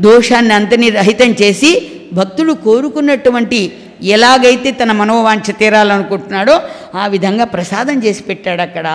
దోషాన్ని 0.00 0.54
అంతని 0.54 0.90
రహితం 0.90 1.30
చేసి 1.42 1.70
భక్తుడు 2.12 2.52
కోరుకున్నటువంటి 2.52 3.60
ఎలాగైతే 4.02 4.70
తన 4.70 4.92
మనోవాంఛ 4.92 5.52
తీరాలనుకుంటున్నాడో 5.52 6.54
ఆ 6.94 7.06
విధంగా 7.06 7.44
ప్రసాదం 7.44 7.96
చేసి 8.04 8.22
పెట్టాడు 8.22 8.62
అక్కడ 8.62 8.86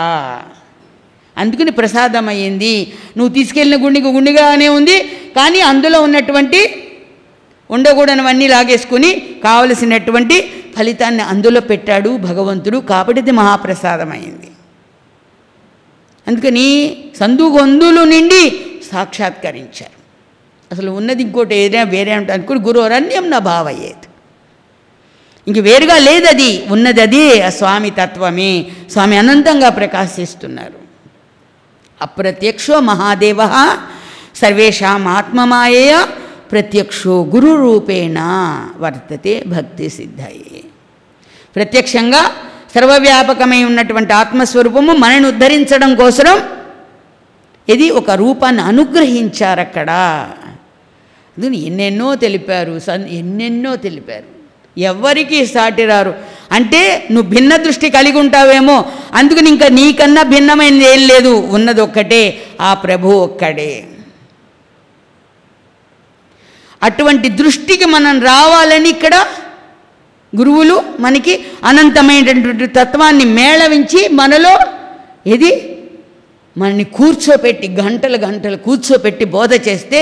అందుకని 1.38 1.72
ప్రసాదం 1.72 2.26
అయ్యింది 2.28 2.74
నువ్వు 3.18 3.32
తీసుకెళ్ళిన 3.34 3.78
గుండెకి 3.86 4.08
గుండెగానే 4.08 4.68
ఉంది 4.68 4.98
కానీ 5.38 5.60
అందులో 5.72 6.00
ఉన్నటువంటి 6.02 6.62
ఉండకూడనివన్నీ 7.70 8.48
లాగేసుకుని 8.48 9.12
కావలసినటువంటి 9.44 10.38
ఫలితాన్ని 10.78 11.24
అందులో 11.24 11.60
పెట్టాడు 11.60 12.10
భగవంతుడు. 12.30 12.78
కాబట్టి 12.92 13.20
ఇది 13.22 13.32
మహాప్రసాదమైంది 13.32 14.28
అయింది 14.28 14.50
అందుకని 16.28 16.68
సందుగొందులు 17.20 18.02
నిండి 18.04 18.44
సాక్షాత్కరించారు. 18.92 19.98
అసలు 20.72 20.92
ఉన్నది 20.92 21.22
ఇంకోటి 21.24 21.56
ఏదైనా 21.56 21.90
వేరే 21.96 22.14
ఉంటుంది 22.18 22.36
అనుకుని 22.38 22.60
గురువరణ్యం 22.60 23.26
నా 23.30 23.40
భావయ్యేది. 23.40 24.08
ఇంక 25.48 25.60
వేరుగా 25.60 25.98
లేదది 25.98 26.52
ఉన్నది 26.70 27.02
అది 27.02 27.42
ఆ 27.42 27.50
స్వామి 27.50 27.90
తత్వమే. 27.90 28.66
స్వామి 28.92 29.18
అనంతంగా 29.18 29.70
ప్రకాశిస్తున్నారు. 29.70 30.83
అప్రత్యక్షో 32.04 32.80
మహాదేవ. 32.80 33.38
సర్వేషాం 34.36 35.08
ఆత్మమాయయ 35.08 36.06
ప్రత్యక్షో 36.52 37.24
గురురూపేణ 37.24 38.16
వర్తతే 38.78 39.44
భక్తి 39.48 39.90
సిద్ధయే. 39.90 40.62
ప్రత్యక్షంగా 41.56 42.32
సర్వవ్యాపకమై 42.76 43.64
ఉన్నటువంటి 43.64 44.14
ఆత్మస్వరూపము 44.14 44.94
మనని 44.94 45.28
ఉద్ధరించడం 45.28 45.96
కోసం 45.96 46.44
ఇది 47.70 47.90
ఒక 47.90 48.12
రూపాన్ని 48.12 48.62
అనుగ్రహించారు 48.62 49.60
అక్కడ. 49.60 49.92
అందుకని 51.38 51.66
ఎన్నెన్నో 51.66 52.16
తెలిపారు 52.16 52.80
సన్ 52.80 53.10
ఎన్నెన్నో 53.10 53.76
తెలిపారు. 53.76 54.34
ఎవరికి 54.80 55.46
సాటిరారు. 55.46 56.16
అంటే 56.52 57.08
నువ్వు 57.12 57.30
భిన్న 57.30 57.58
దృష్టి 57.58 57.90
కలిగి 57.90 58.20
ఉంటావేమో 58.20 58.86
అందుకని 59.14 59.50
ఇంకా 59.50 59.68
నీకన్నా 59.70 60.24
భిన్నమైనది 60.24 60.86
ఏం 60.86 61.08
లేదు. 61.08 61.34
ఉన్నది 61.50 61.82
ఒక్కటే 61.82 62.22
ఆ 62.62 62.74
ప్రభు 62.74 63.08
ఒక్కడే. 63.08 63.72
అటువంటి 66.82 67.30
దృష్టికి 67.30 67.86
మనం 67.86 68.22
రావాలని 68.22 68.90
ఇక్కడ 68.90 69.16
గురువులు 70.34 70.84
మనకి 71.00 71.34
అనంతమైనటువంటి 71.64 72.68
తత్వాన్ని 72.68 73.26
మేళవించి 73.26 74.08
మనలో 74.12 74.54
ఇది 75.26 75.52
మనని 76.56 76.84
కూర్చోపెట్టి 76.84 77.68
గంటలు 77.68 78.18
గంటలు 78.18 78.58
కూర్చోపెట్టి 78.58 79.26
బోధ 79.26 79.54
చేస్తే 79.68 80.00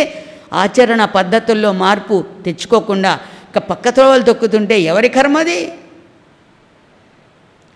ఆచరణ 0.53 1.05
పద్ధతుల్లో 1.05 1.71
మార్పు 1.73 2.25
తెచ్చుకోకుండా 2.45 3.11
ఇక 3.49 3.57
పక్క 3.57 3.89
త్రోవలు 3.89 4.23
తొక్కుతుంటే 4.23 4.81
ఎవరి 4.81 5.09
కర్మది 5.09 5.59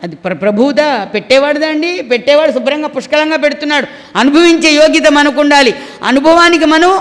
అది 0.05 0.15
ప్ర 0.15 0.33
ప్రభువుదా? 0.33 1.03
పెట్టేవాడుదా 1.13 1.67
అండి? 1.67 2.01
పెట్టేవాడు 2.01 2.51
శుభ్రంగా 2.51 2.87
పుష్కలంగా 2.87 3.37
పెడుతున్నాడు. 3.37 3.87
అనుభవించే 4.15 4.71
యోగ్యత 4.71 5.07
మనకు 5.07 5.41
ఉండాలి. 5.41 5.75
అనుభవానికి 6.03 6.65
మనం 6.65 6.99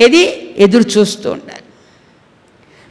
ఇది 0.00 0.50
ఎదురు 0.58 0.98
చూస్తూ 0.98 1.30
ఉండాలి. 1.30 1.62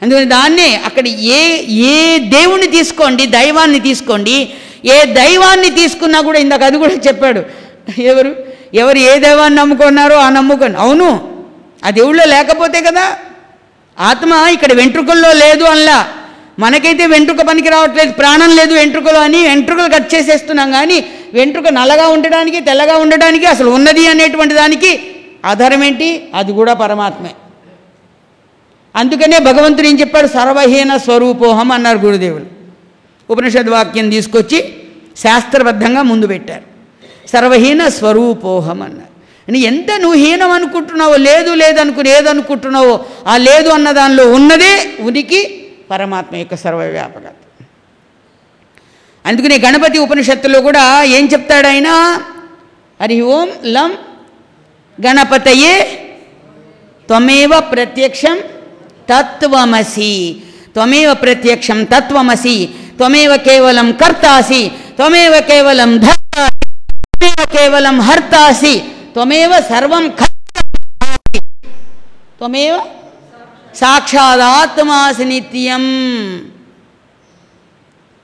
అందుకని 0.02 0.24
దాన్నే 0.24 0.82
అక్కడ 0.84 1.08
ఏ 1.08 1.62
ఏ 1.68 2.18
దేవుణ్ణి 2.18 2.66
తీసుకోండి 2.66 3.26
దైవాన్ని 3.26 3.80
తీసుకోండి 3.80 4.54
ఏ 4.84 5.04
దైవాన్ని 5.04 5.70
తీసుకున్నా 5.70 6.20
కూడా 6.20 6.38
ఇందాక 6.38 6.62
అది 6.62 6.78
కూడా 6.78 6.94
చెప్పాడు. 6.94 7.42
ఎవరు? 7.98 8.36
ఎవరు 8.74 8.98
ఏ 8.98 9.18
దైవాన్ని 9.18 9.58
నమ్ముకున్నారో 9.58 10.16
ఆ 10.16 10.28
నమ్ముకొని. 10.28 10.76
అవును 10.76 11.42
ఆ 11.84 11.90
దేవుళ్ళో 11.90 12.24
లేకపోతే 12.24 12.80
కదా? 12.80 13.16
ఆత్మ 13.98 14.46
ఇక్కడ 14.52 14.72
వెంట్రుకల్లో 14.72 15.32
లేదు 15.32 15.64
అనలా. 15.64 16.06
మనకైతే 16.58 17.06
వెంట్రుక 17.06 17.40
పనికి 17.40 17.68
రావట్లేదు 17.68 18.12
ప్రాణం 18.12 18.56
లేదు 18.56 18.74
వెంట్రుకలో 18.74 19.20
అని 19.20 19.42
వెంట్రుకలు 19.42 19.92
కట్ 19.94 20.14
చేసేస్తున్నాం 20.14 20.72
కానీ 20.72 21.04
వెంట్రుక 21.34 21.68
నల్లగా 21.68 22.08
ఉండడానికి 22.08 22.60
తెల్లగా 22.60 22.96
ఉండడానికి 22.96 23.46
అసలు 23.46 23.70
ఉన్నది 23.70 24.06
అనేటువంటి 24.06 24.54
దానికి 24.54 25.00
ఆధారం 25.44 25.84
ఏంటి? 25.84 26.28
అది 26.34 26.52
కూడా 26.52 26.74
పరమాత్మే. 26.74 27.30
అందుకనే 28.96 29.38
భగవంతుడు 29.38 29.86
ఏం 29.86 30.00
చెప్పాడు? 30.00 30.26
సర్వహీన 30.26 30.96
స్వరూపోహం 30.96 31.72
అన్నారు 31.72 31.98
గురుదేవులు. 31.98 32.44
ఉపనిషద్ 33.30 33.68
వాక్యం 33.68 34.10
తీసుకొచ్చి 34.10 34.74
శాస్త్రబద్ధంగా 35.16 36.02
ముందు 36.02 36.26
పెట్టారు. 36.26 36.62
సర్వహీన 37.28 37.88
స్వరూపోహం 37.88 38.82
అన్నారు. 38.82 39.12
అని 39.48 39.60
ఎంత 39.60 40.00
నువ్వు 40.00 40.18
హీనం 40.18 40.50
అనుకుంటున్నావో 40.50 41.16
లేదు 41.16 41.54
లేదనుకుని 41.54 42.10
ఏదనుకుంటున్నావో 42.10 43.04
ఆ 43.26 43.36
లేదు 43.36 43.68
అన్న 43.68 43.90
దానిలో 43.90 44.32
ఉన్నదే 44.32 44.90
ఉనికి 45.00 45.61
పరమాత్మ 45.92 46.36
యొక్క 46.36 46.54
సర్వవ్యాపకత. 46.64 47.38
అందుకనే 49.26 49.56
గణపతి 49.64 49.98
ఉపనిషత్తులో 49.98 50.58
కూడా 50.60 50.84
ఏం 51.16 51.24
చెప్తాడు 51.32 51.66
ఆయన? 51.66 51.88
హరి 53.02 53.18
ఓం 53.34 53.48
లం 53.74 53.90
గణపతయే 54.98 55.74
త్వమేవ 57.08 57.52
ప్రత్యక్షం 57.72 58.36
తత్వమసి. 59.10 60.12
త్వమేవ 60.74 61.10
ప్రత్యక్షం 61.14 61.78
తత్వమసి. 61.84 62.56
త్వమేవ 62.98 63.32
కేవలం 63.48 63.88
కర్తాసి. 63.92 64.62
త్వమేవ 64.96 65.34
కేవలం 65.50 65.90
ధర్తాసి 65.98 66.58
త్వమేవ 67.02 67.42
కేవలం 67.56 67.96
హర్తాసి. 68.08 68.74
త్వమేవ 69.14 69.52
సర్వం 69.60 70.04
త్వమేవ 72.38 72.74
సాక్షాదాత్మాసి 73.76 75.24
నిత్యం 75.24 75.84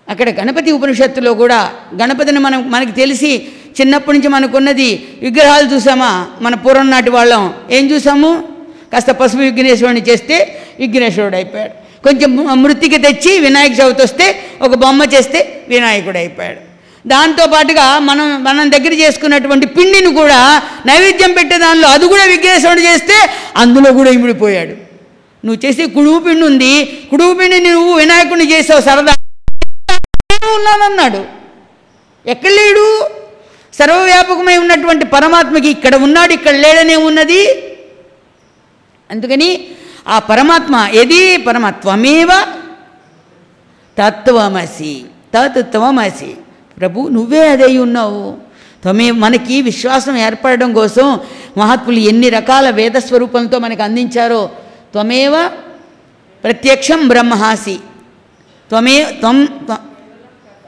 అక్కడ 0.08 0.28
గణపతి 0.30 0.70
ఉపనిషత్తులో 0.72 1.34
కూడా 1.34 1.70
గణపతిని 2.02 2.38
మనం 2.38 2.70
మనకి 2.70 2.92
తెలిసి 2.92 3.48
చిన్నప్పటి 3.80 4.16
నుంచి 4.16 4.28
మనకున్నది 4.28 5.08
విగ్రహాలు 5.22 5.74
చూసామా? 5.74 6.26
మన 6.42 6.54
పూర్వం 6.54 6.90
నాటి 6.90 7.10
వాళ్ళం. 7.10 7.54
ఏం 7.70 7.90
చూసాము? 7.90 8.48
కాస్త 8.92 9.10
పసుపు 9.10 9.38
విఘ్నేశ్వరుని 9.38 10.00
చేస్తే 10.00 10.60
విఘ్నేశ్వరుడు 10.80 11.36
అయిపోయాడు. 11.36 12.02
కొంచెం 12.02 12.62
మృతికి 12.62 12.98
తెచ్చి 12.98 13.38
వినాయక 13.38 13.72
చవితి 13.80 14.02
వస్తే 14.02 14.42
ఒక 14.62 14.74
బొమ్మ 14.74 15.04
చేస్తే 15.04 15.64
వినాయకుడు 15.68 16.18
అయిపోయాడు. 16.18 16.60
దాంతోపాటుగా 17.08 17.98
మనం 17.98 18.44
మనం 18.44 18.72
దగ్గర 18.72 18.92
చేసుకున్నటువంటి 18.92 19.66
పిండిని 19.66 20.14
కూడా 20.14 20.62
నైవేద్యం 20.86 21.32
పెట్టే 21.32 21.58
దానిలో 21.58 21.88
అది 21.88 22.08
కూడా 22.08 22.24
విఘ్నేశ్వరుడు 22.24 22.80
చేస్తే 22.80 23.14
అందులో 23.56 23.92
కూడా 23.92 24.10
ఇమిడిపోయాడు. 24.10 24.87
నువ్వు 25.48 25.66
చేసే 25.66 25.86
కుడువు 25.86 26.18
పిండి 26.18 26.44
ఉంది. 26.46 26.72
కుడువు 27.10 27.32
నువ్వు 27.68 27.94
వినాయకుడిని 27.94 28.52
చేసావు 28.52 28.80
సరదా. 28.80 29.14
ఉన్నానన్నాడు 30.54 31.20
ఎక్కడ 32.30 32.50
లేడు? 32.50 32.86
సర్వవ్యాపకమై 33.72 34.56
ఉన్నటువంటి 34.56 35.04
పరమాత్మకి 35.06 35.68
ఇక్కడ 35.68 35.94
ఉన్నాడు 35.96 36.32
ఇక్కడ 36.32 36.54
లేడనే 36.54 36.96
ఉన్నది. 36.96 37.42
అందుకని 39.10 39.50
ఆ 40.08 40.18
పరమాత్మ 40.18 40.88
ఏది? 40.94 41.36
పరమత్వమేవ 41.36 42.28
తత్వమసి 43.98 45.04
తత్వమసి. 45.36 46.30
ప్రభు 46.78 47.08
నువ్వే 47.08 47.42
అదై 47.48 47.76
ఉన్నావు. 47.78 48.22
త్వమే 48.82 49.10
మనకి 49.10 49.62
విశ్వాసం 49.62 50.16
ఏర్పడడం 50.16 50.72
కోసం 50.72 51.06
మహాత్ములు 51.58 52.00
ఎన్ని 52.10 52.28
రకాల 52.28 52.70
వేద 52.70 52.96
స్వరూపంతో 53.06 53.58
మనకు 53.58 53.82
అందించారో 53.82 54.50
త్వమేవ 54.92 55.50
ప్రత్యక్షం 56.44 57.08
బ్రహ్మాసి. 57.08 57.74
త్వమే 58.68 59.04
త్వం 59.20 59.44
త్వ- 59.44 59.76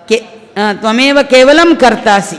కే 0.09 0.23
త్వమేవ 0.71 1.23
కేవలం 1.23 1.75
కర్తాసి. 1.75 2.37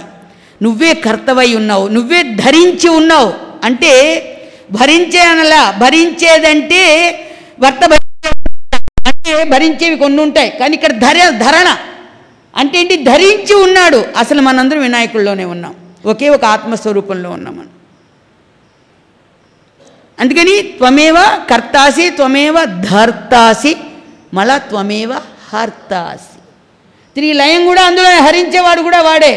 నువ్వే 0.64 0.94
కర్తవై 0.94 1.56
ఉన్నావు 1.56 1.88
నువ్వే 1.88 2.24
ధరించి 2.24 2.90
ఉన్నావు. 2.90 3.34
అంటే 3.64 4.26
భరించే 4.72 5.20
అనలా 5.20 5.72
భరించేదంటే 5.72 7.14
భర్త 7.60 7.86
భరించే- 7.86 8.38
అంటే 9.08 9.44
భరించేవి 9.44 9.96
కొన్ని 9.96 10.22
ఉంటాయి 10.22 10.50
కానీ 10.50 10.74
ఇక్కడ 10.74 10.92
ధర 10.92 11.30
ధరణ. 11.30 11.78
అంటే 12.56 12.80
ఏంటి? 12.80 12.98
ధరించి 12.98 13.54
ఉన్నాడు. 13.54 14.06
అసలు 14.18 14.42
మనందరం 14.42 14.82
వినాయకుల్లోనే 14.82 15.46
ఉన్నాం. 15.46 15.76
ఒకే 16.06 16.30
ఒక 16.30 16.46
ఆత్మస్వరూపంలో 16.46 17.30
ఉన్నాం 17.30 17.58
మనం. 17.58 17.81
అందుకని 20.22 20.56
త్వమేవ 20.80 21.18
కర్తాసి 21.50 22.06
త్వమేవ 22.18 22.58
ధర్తాసి 22.90 23.72
మళ్ళా 24.34 24.58
త్వమేవ 24.72 25.12
హర్తాసి. 25.50 26.38
తిరిగి 27.16 27.34
లయం 27.34 27.62
కూడా 27.70 27.82
అందులో 27.90 28.10
హరించేవాడు 28.26 28.82
కూడా 28.88 29.00
వాడే. 29.02 29.34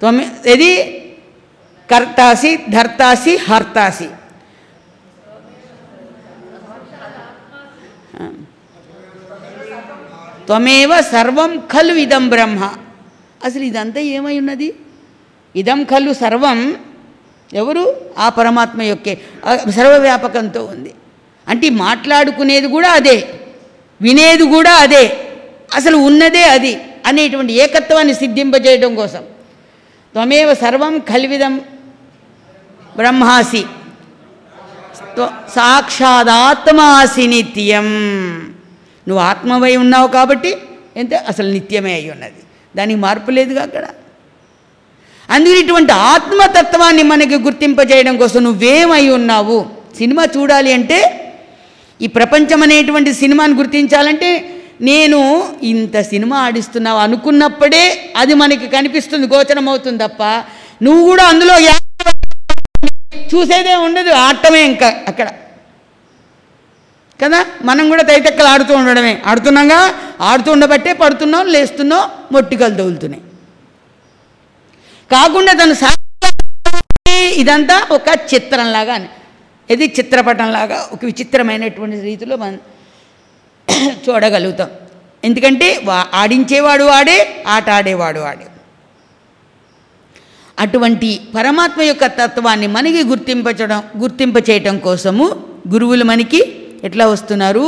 త్వమే 0.00 0.24
ఇది 0.54 0.72
కర్తాసి 1.90 2.50
ధర్తాసి 2.76 3.32
హర్తాసి. 3.48 4.08
త్వమేవ 10.46 10.92
సర్వం 11.14 11.50
ఖలు 11.72 11.94
ఇదం 12.04 12.24
బ్రహ్మ. 12.28 12.62
అసలు 13.44 13.64
ఇదంతా 13.70 14.00
ఏమై 14.16 14.36
ఉన్నది? 14.38 14.68
ఇదం 15.54 15.80
ఖలు 15.84 16.12
సర్వం 16.22 16.58
ఎవరు? 17.54 17.96
ఆ 18.18 18.28
పరమాత్మ 18.28 18.82
యొక్కే. 18.82 19.18
సర్వవ్యాపకంతో 19.76 20.64
ఉంది. 20.64 20.94
అంటే 21.48 21.70
మాట్లాడుకునేది 21.70 22.66
కూడా 22.66 22.90
అదే. 22.90 23.28
వినేది 24.02 24.42
కూడా 24.42 24.74
అదే. 24.74 25.16
అసలు 25.74 25.96
ఉన్నదే 25.96 26.42
అది 26.42 26.80
అనేటువంటి 27.06 27.52
ఏకత్వాన్ని 27.52 28.14
సిద్ధింపజేయడం 28.14 28.94
కోసం. 28.94 29.22
త్వమేవ 30.12 30.54
సర్వం 30.54 30.98
కల్విదం 30.98 31.56
బ్రహ్మాసి. 32.96 33.64
సాక్షాదాత్మాసి 35.48 37.26
నిత్యం 37.26 37.84
నువ్వు 39.08 39.18
ఆత్మవై 39.18 39.76
ఉన్నావు 39.76 40.08
కాబట్టి 40.08 40.56
ఎంత? 40.96 41.14
అసలు 41.14 41.52
నిత్యమే 41.52 41.92
అయి 41.92 42.10
ఉన్నది. 42.10 42.42
దానికి 42.76 43.00
మార్పు 43.00 43.30
లేదుగా 43.30 43.62
అక్కడ. 43.62 43.88
అందుకని 45.30 45.60
ఇటువంటి 45.60 45.92
ఆత్మతత్వాన్ని 45.92 47.02
మనకి 47.02 47.36
గుర్తింపజేయడం 47.36 48.16
కోసం 48.16 48.44
నువ్వేమై 48.44 49.08
ఉన్నావు? 49.08 49.58
సినిమా 49.98 50.24
చూడాలి 50.36 50.72
అంటే 50.72 50.98
ఈ 52.00 52.06
ప్రపంచం 52.06 52.62
అనేటువంటి 52.62 53.14
సినిమాను 53.14 53.54
గుర్తించాలంటే 53.54 54.30
నేను 54.82 55.18
ఇంత 55.62 56.00
సినిమా 56.02 56.38
ఆడిస్తున్నావు 56.38 56.98
అనుకున్నప్పుడే 56.98 58.12
అది 58.16 58.34
మనకి 58.34 58.68
కనిపిస్తుంది 58.68 59.26
గోచరం 59.26 59.68
అవుతుంది 59.68 60.04
తప్ప 60.04 60.22
నువ్వు 60.82 61.06
కూడా 61.06 61.24
అందులో 61.24 61.54
చూసేదే 63.34 63.74
ఉండదు 63.74 64.10
ఆడటమే 64.10 64.62
ఇంకా 64.64 64.88
అక్కడ. 65.08 65.28
కదా? 67.20 67.46
మనం 67.64 67.88
కూడా 67.88 68.02
తైతెక్కలు 68.02 68.46
ఆడుతూ 68.46 68.74
ఉండడమే. 68.74 69.22
ఆడుతున్నాగా 69.26 69.80
ఆడుతూ 70.20 70.52
ఉండబట్టే 70.52 70.92
పడుతున్నాం 70.92 71.46
లేస్తున్నాం 71.46 72.02
మొట్టికలు 72.32 72.74
తగులుతున్నాయి. 72.74 73.22
కాకుండా 75.12 75.52
తను 75.52 75.74
ఇదంతా 77.36 77.76
ఒక 77.90 78.08
చిత్రంలాగా 78.34 78.92
అని. 78.94 79.08
ఇది 79.70 79.86
చిత్రపటంలాగా 79.98 80.88
ఒక 80.92 81.02
విచిత్రమైనటువంటి 81.04 82.00
రీతిలో 82.00 82.36
మనం 82.36 82.58
చూడగలుగుతాం. 84.04 84.70
ఎందుకంటే 85.24 85.68
వా 85.84 86.06
ఆడించేవాడు 86.14 86.84
వాడే 86.84 87.44
ఆట 87.46 87.70
ఆడేవాడు 87.70 88.20
వాడే. 88.20 88.46
అటువంటి 90.58 91.10
పరమాత్మ 91.34 91.82
యొక్క 91.82 92.06
తత్వాన్ని 92.06 92.66
మనకి 92.66 93.02
గుర్తింపచడం 93.04 93.82
గుర్తింప 93.98 94.36
చేయటం 94.50 94.78
కోసము 94.78 95.26
గురువులు 95.68 96.04
మనకి 96.04 96.40
ఎట్లా 96.84 97.06
వస్తున్నారు? 97.06 97.66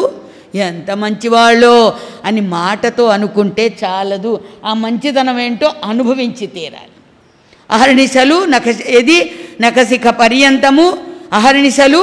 ఎంత 0.55 0.91
మంచివాళ్ళో 1.03 1.99
అని 2.25 2.41
మాటతో 2.41 3.05
అనుకుంటే 3.07 3.79
చాలదు. 3.85 4.33
ఆ 4.65 4.75
మంచితనం 4.75 5.39
ఏంటో 5.39 5.69
అనుభవించి 5.85 6.47
తీరాలి. 6.47 6.92
అహర్నిశలు 7.73 8.45
నఖ 8.45 8.69
ఏది? 8.87 9.19
నఖశిఖ 9.61 10.07
పర్యంతము. 10.07 10.87
అహర్నిశలు 11.33 12.03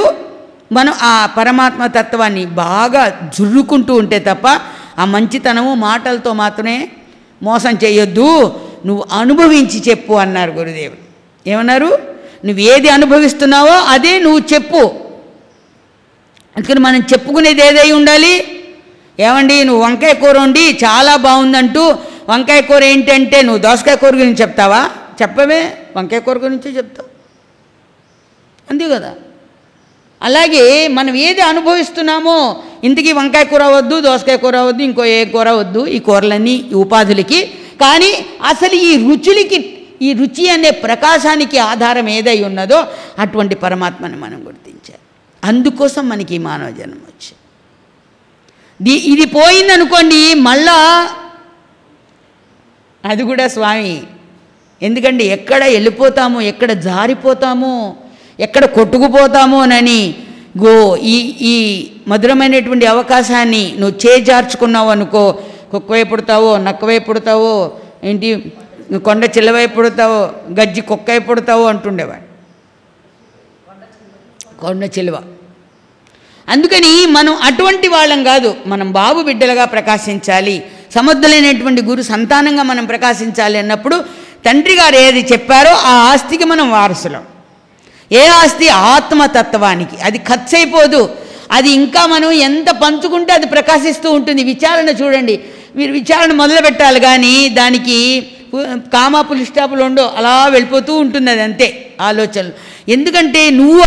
మనం 0.72 0.94
ఆ 1.02 1.14
పరమాత్మ 1.38 1.86
తత్వాన్ని 1.86 2.46
బాగా 2.46 3.30
జుర్రుకుంటూ 3.38 3.94
ఉంటే 3.94 4.18
తప్ప 4.18 4.46
ఆ 4.98 5.04
మంచితనము 5.04 5.74
మాటలతో 5.74 6.32
మాత్రమే 6.32 6.88
మోసం 7.42 7.74
చేయొద్దు. 7.84 8.30
నువ్వు 8.86 9.04
అనుభవించి 9.12 9.78
చెప్పు 9.88 10.12
అన్నారు 10.14 10.50
గురుదేవుడు. 10.50 11.00
ఏమన్నారు? 11.48 11.90
నువ్వు 12.44 12.62
ఏది 12.62 12.88
అనుభవిస్తున్నావో 12.88 13.74
అదే 13.94 14.18
నువ్వు 14.18 14.40
చెప్పు. 14.52 14.82
అందుకని 16.56 16.80
మనం 16.80 17.00
చెప్పుకునేది 17.00 17.62
ఏదై 17.66 17.90
ఉండాలి? 17.92 18.34
ఏమండి? 19.18 19.64
నువ్వు 19.64 19.82
వంకాయ 19.84 20.14
కూర 20.14 20.38
వండి 20.38 20.64
చాలా 20.84 21.16
బాగుందంటూ 21.16 21.84
వంకాయ 22.28 22.60
కూర 22.60 22.82
ఏంటంటే 22.84 23.42
నువ్వు 23.42 23.62
దోసకాయ 23.62 23.96
కూర 23.96 24.14
గురించి 24.14 24.42
చెప్తావా? 24.42 24.82
చెప్పవే 25.20 25.60
వంకాయ 25.96 26.20
కూర 26.20 26.38
గురించి 26.38 26.76
చెప్తాం 26.76 27.06
అంతే 28.70 28.88
కదా? 28.88 29.10
అలాగే 30.22 30.88
మనం 30.88 31.14
ఏది 31.16 31.40
అనుభవిస్తున్నామో 31.40 32.36
ఇంతకీ 32.84 33.12
వంకాయ 33.12 33.44
కూర 33.44 33.64
వద్దు 33.76 34.00
దోసకాయ 34.00 34.36
కూర 34.36 34.56
వద్దు 34.58 34.82
ఇంకో 34.82 35.04
ఏ 35.04 35.24
కూర 35.24 35.50
వద్దు 35.50 35.86
ఈ 35.86 35.98
కూరలన్నీ 35.98 36.54
ఈ 36.72 36.74
ఉపాధులకి. 36.74 37.40
కానీ 37.80 38.10
అసలు 38.44 38.76
ఈ 38.88 38.90
రుచులకి 39.08 39.58
ఈ 40.02 40.12
రుచి 40.12 40.48
అనే 40.50 40.70
ప్రకాశానికి 40.70 41.58
ఆధారం 41.58 42.08
ఏదై 42.08 42.42
ఉన్నదో 42.42 42.78
అటువంటి 43.18 43.54
పరమాత్మని 43.54 44.16
మనం 44.16 44.46
గుర్తించాలి. 44.46 45.02
అందుకోసం 45.42 46.08
మనకి 46.08 46.34
ఈ 46.34 46.38
మానవ 46.38 46.70
జన్మ 46.70 47.00
వచ్చింది. 47.10 47.36
ఇది 49.12 49.26
పోయిందనుకోండి 49.26 50.34
మళ్ళా 50.34 50.76
అది 53.04 53.22
కూడా 53.22 53.48
స్వామి 53.48 53.92
ఎందుకంటే 54.82 55.24
ఎక్కడ 55.26 55.64
వెళ్ళిపోతాము 55.64 56.40
ఎక్కడ 56.40 56.72
జారిపోతాము 56.72 57.72
ఎక్కడ 58.40 58.64
కొట్టుకుపోతామోనని 58.64 60.14
గో 60.62 60.96
ఈ 60.96 61.16
ఈ 61.40 61.56
మధురమైనటువంటి 62.08 62.86
అవకాశాన్ని 62.86 63.74
నువ్వు 63.78 63.96
చేజార్చుకున్నావు 64.06 64.90
అనుకో 64.90 65.24
కుక్కవై 65.70 66.04
పుడతావో 66.04 66.58
నక్కవై 66.58 66.98
పుడతావో 66.98 67.52
ఏంటి 68.04 68.28
కొండ 68.98 69.24
చిల్లవై 69.24 69.66
పుడతావో 69.66 70.20
గజ్జి 70.60 70.80
కుక్కై 70.80 71.18
పుడతావో 71.18 71.64
అంటుండేవాడు. 71.66 72.26
కొండ 74.60 74.84
చిలువ. 74.98 75.16
అందుకని 76.48 77.06
మనం 77.06 77.32
అటువంటి 77.42 77.88
వాళ్ళం 77.88 78.24
కాదు 78.24 78.56
మనం 78.66 78.92
బాబు 78.92 79.20
బిడ్డలుగా 79.22 79.64
ప్రకాశించాలి 79.64 80.56
సమర్థులైనటువంటి 80.94 81.82
గురు 81.82 82.02
సంతానంగా 82.02 82.62
మనం 82.62 82.84
ప్రకాశించాలి 82.86 83.58
అన్నప్పుడు 83.58 83.96
తండ్రి 84.46 84.74
గారు 84.74 84.96
ఏది 84.96 85.20
చెప్పారో 85.32 85.70
ఆ 85.70 85.94
ఆస్తికి 86.12 86.44
మనం 86.44 86.70
వారసులం. 86.70 87.22
ఏ 88.12 88.26
ఆస్తి? 88.26 88.68
ఆత్మతత్వానికి. 88.68 89.96
అది 90.02 90.18
ఖర్చు 90.18 90.56
అయిపోదు 90.56 91.16
అది 91.52 91.70
ఇంకా 91.70 92.06
మనం 92.06 92.30
ఎంత 92.30 92.70
పంచుకుంటే 92.70 93.32
అది 93.32 93.46
ప్రకాశిస్తూ 93.46 94.10
ఉంటుంది. 94.12 94.44
విచారణ 94.44 94.88
చూడండి. 94.88 95.40
మీరు 95.76 95.92
విచారణ 95.92 96.32
మొదలు 96.32 96.62
పెట్టాలి 96.62 97.00
కానీ 97.00 97.48
దానికి 97.48 98.26
కామా 98.92 99.20
పులిస్టాపులు 99.20 99.82
ఉండో 99.84 100.12
అలా 100.16 100.46
వెళ్ళిపోతూ 100.46 100.96
ఉంటుంది 100.96 101.30
అది 101.30 101.42
అంతే 101.42 101.92
ఆలోచనలు. 102.00 102.52
ఎందుకంటే 102.88 103.50
నువ్వు 103.50 103.82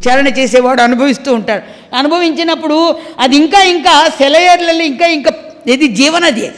విచారణ 0.00 0.28
చేసేవాడు 0.28 0.82
అనుభవిస్తూ 0.82 1.34
ఉంటాడు. 1.34 1.62
అనుభవించినప్పుడు 1.96 2.96
అది 3.18 3.36
ఇంకా 3.36 3.62
ఇంకా 3.62 4.08
సెలయర్లలో 4.18 4.84
ఇంకా 4.84 5.06
ఇంకా 5.06 5.32
ఇది 5.66 5.88
జీవనది 5.88 6.46
అది. 6.46 6.56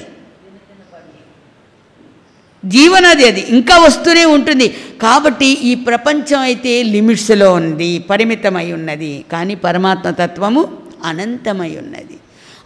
జీవనది 2.64 3.26
అది. 3.28 3.40
ఇంకా 3.40 3.78
వస్తూనే 3.78 4.24
ఉంటుంది. 4.24 4.68
కాబట్టి 5.02 5.46
ఈ 5.46 5.74
ప్రపంచం 5.74 6.38
అయితే 6.38 6.82
లిమిట్స్లో 6.82 7.52
ఉంది 7.52 7.98
పరిమితమై 7.98 8.72
ఉన్నది. 8.72 9.24
కానీ 9.32 9.54
పరమాత్మ 9.54 10.10
తత్వము 10.10 10.68
అనంతమై 11.04 11.76
ఉన్నది. 11.76 12.16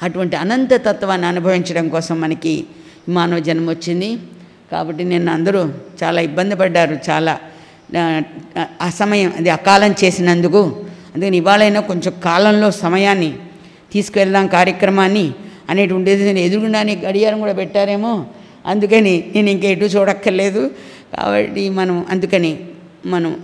అటువంటి 0.03 0.37
అనంత 0.37 0.75
తత్వాన్ని 0.75 1.27
అనుభవించడం 1.27 1.89
కోసం 1.89 2.21
మనకి 2.21 2.65
మానవ 3.09 3.39
జన్మ 3.39 3.71
వచ్చింది. 3.71 4.19
కాబట్టి 4.73 5.05
నిన్న 5.05 5.31
అందరూ 5.31 5.69
చాలా 6.05 6.21
ఇబ్బంది 6.21 6.55
పడ్డారు. 6.55 6.99
చాలా 7.11 7.39
ఆ, 8.81 8.91
సమయం 8.91 9.33
అది 9.37 9.51
అకాలం 9.51 9.95
చేసినందుకు. 10.05 10.85
అందుకని 11.15 11.37
ఇవాళైనా 11.37 11.81
కొంచెం 11.81 12.13
కాలంలో 12.25 12.71
సమయాన్ని 12.71 13.33
తీసుకువెళ్దాం 13.93 14.47
కార్యక్రమాన్ని 14.47 15.33
అనేటువంటిది 15.71 16.25
నేను 16.25 16.39
ఎదురుగుండానే 16.39 16.95
గడియారం 16.97 17.41
కూడా 17.41 17.53
పెట్టారేమో. 17.53 18.27
అందుకని 18.67 19.15
నేను 19.35 19.51
ఇంకెటు 19.51 19.85
చూడక్కర్లేదు. 19.85 20.71
కాబట్టి 21.17 21.69
మనం 21.69 22.07
అందుకని 22.11 22.53
మనం 23.07 23.37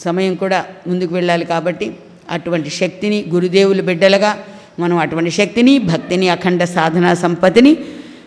సమయం 0.00 0.34
కూడా 0.34 0.64
ముందుకు 0.86 1.14
వెళ్ళాలి 1.14 1.44
కాబట్టి 1.44 1.86
అటువంటి 2.30 2.70
శక్తిని 2.70 3.24
గురుదేవులు 3.28 3.82
బిడ్డలుగా 3.82 4.38
మనం 4.78 4.96
అటువంటి 4.98 5.30
శక్తిని 5.30 5.78
భక్తిని 5.78 6.28
అఖండ 6.28 6.64
సాధనా 6.64 7.14
సంపత్తిని 7.14 7.72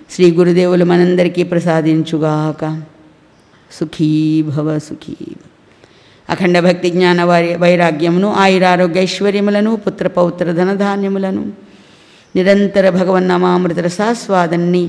శ్రీ 0.09 0.31
గురుదేవులు 0.31 0.85
మనందరికీ 0.85 1.43
ప్రసాదించుగాక. 1.43 2.81
సుఖీ 3.71 4.41
భవ 4.41 4.79
సుఖీ 4.79 5.15
అఖండ 6.29 6.59
భక్తి 6.59 6.89
జ్ఞాన 6.89 7.23
వారి 7.23 7.55
వైరాగ్యమును 7.55 8.33
ఆయురారోగ్య 8.33 8.99
ఐశ్వర్యములను 8.99 9.75
పుత్ర 9.75 10.07
పౌత్ర 10.07 10.51
ధనధాన్యములను 10.51 11.51
నిరంతర 12.35 12.89
భగవన్నామామృత 12.89 13.79
రసాస్వాదాన్ని 13.79 14.83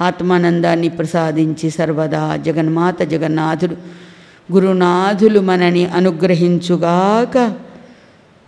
ఆత్మానందాన్ని 0.00 0.88
ప్రసాదించి 0.88 1.70
సర్వదా 1.70 2.36
జగన్మాత 2.36 3.02
జగన్నాథుడు 3.02 3.76
గురునాథులు 4.52 5.40
మనని 5.40 5.86
అనుగ్రహించుగాక. 5.86 7.54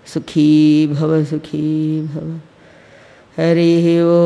సుఖీ 0.08 0.86
భవ 0.86 1.24
సుఖీ 1.24 2.00
భవ. 2.00 2.38
హరి 3.38 4.00
ఓ 4.02 4.18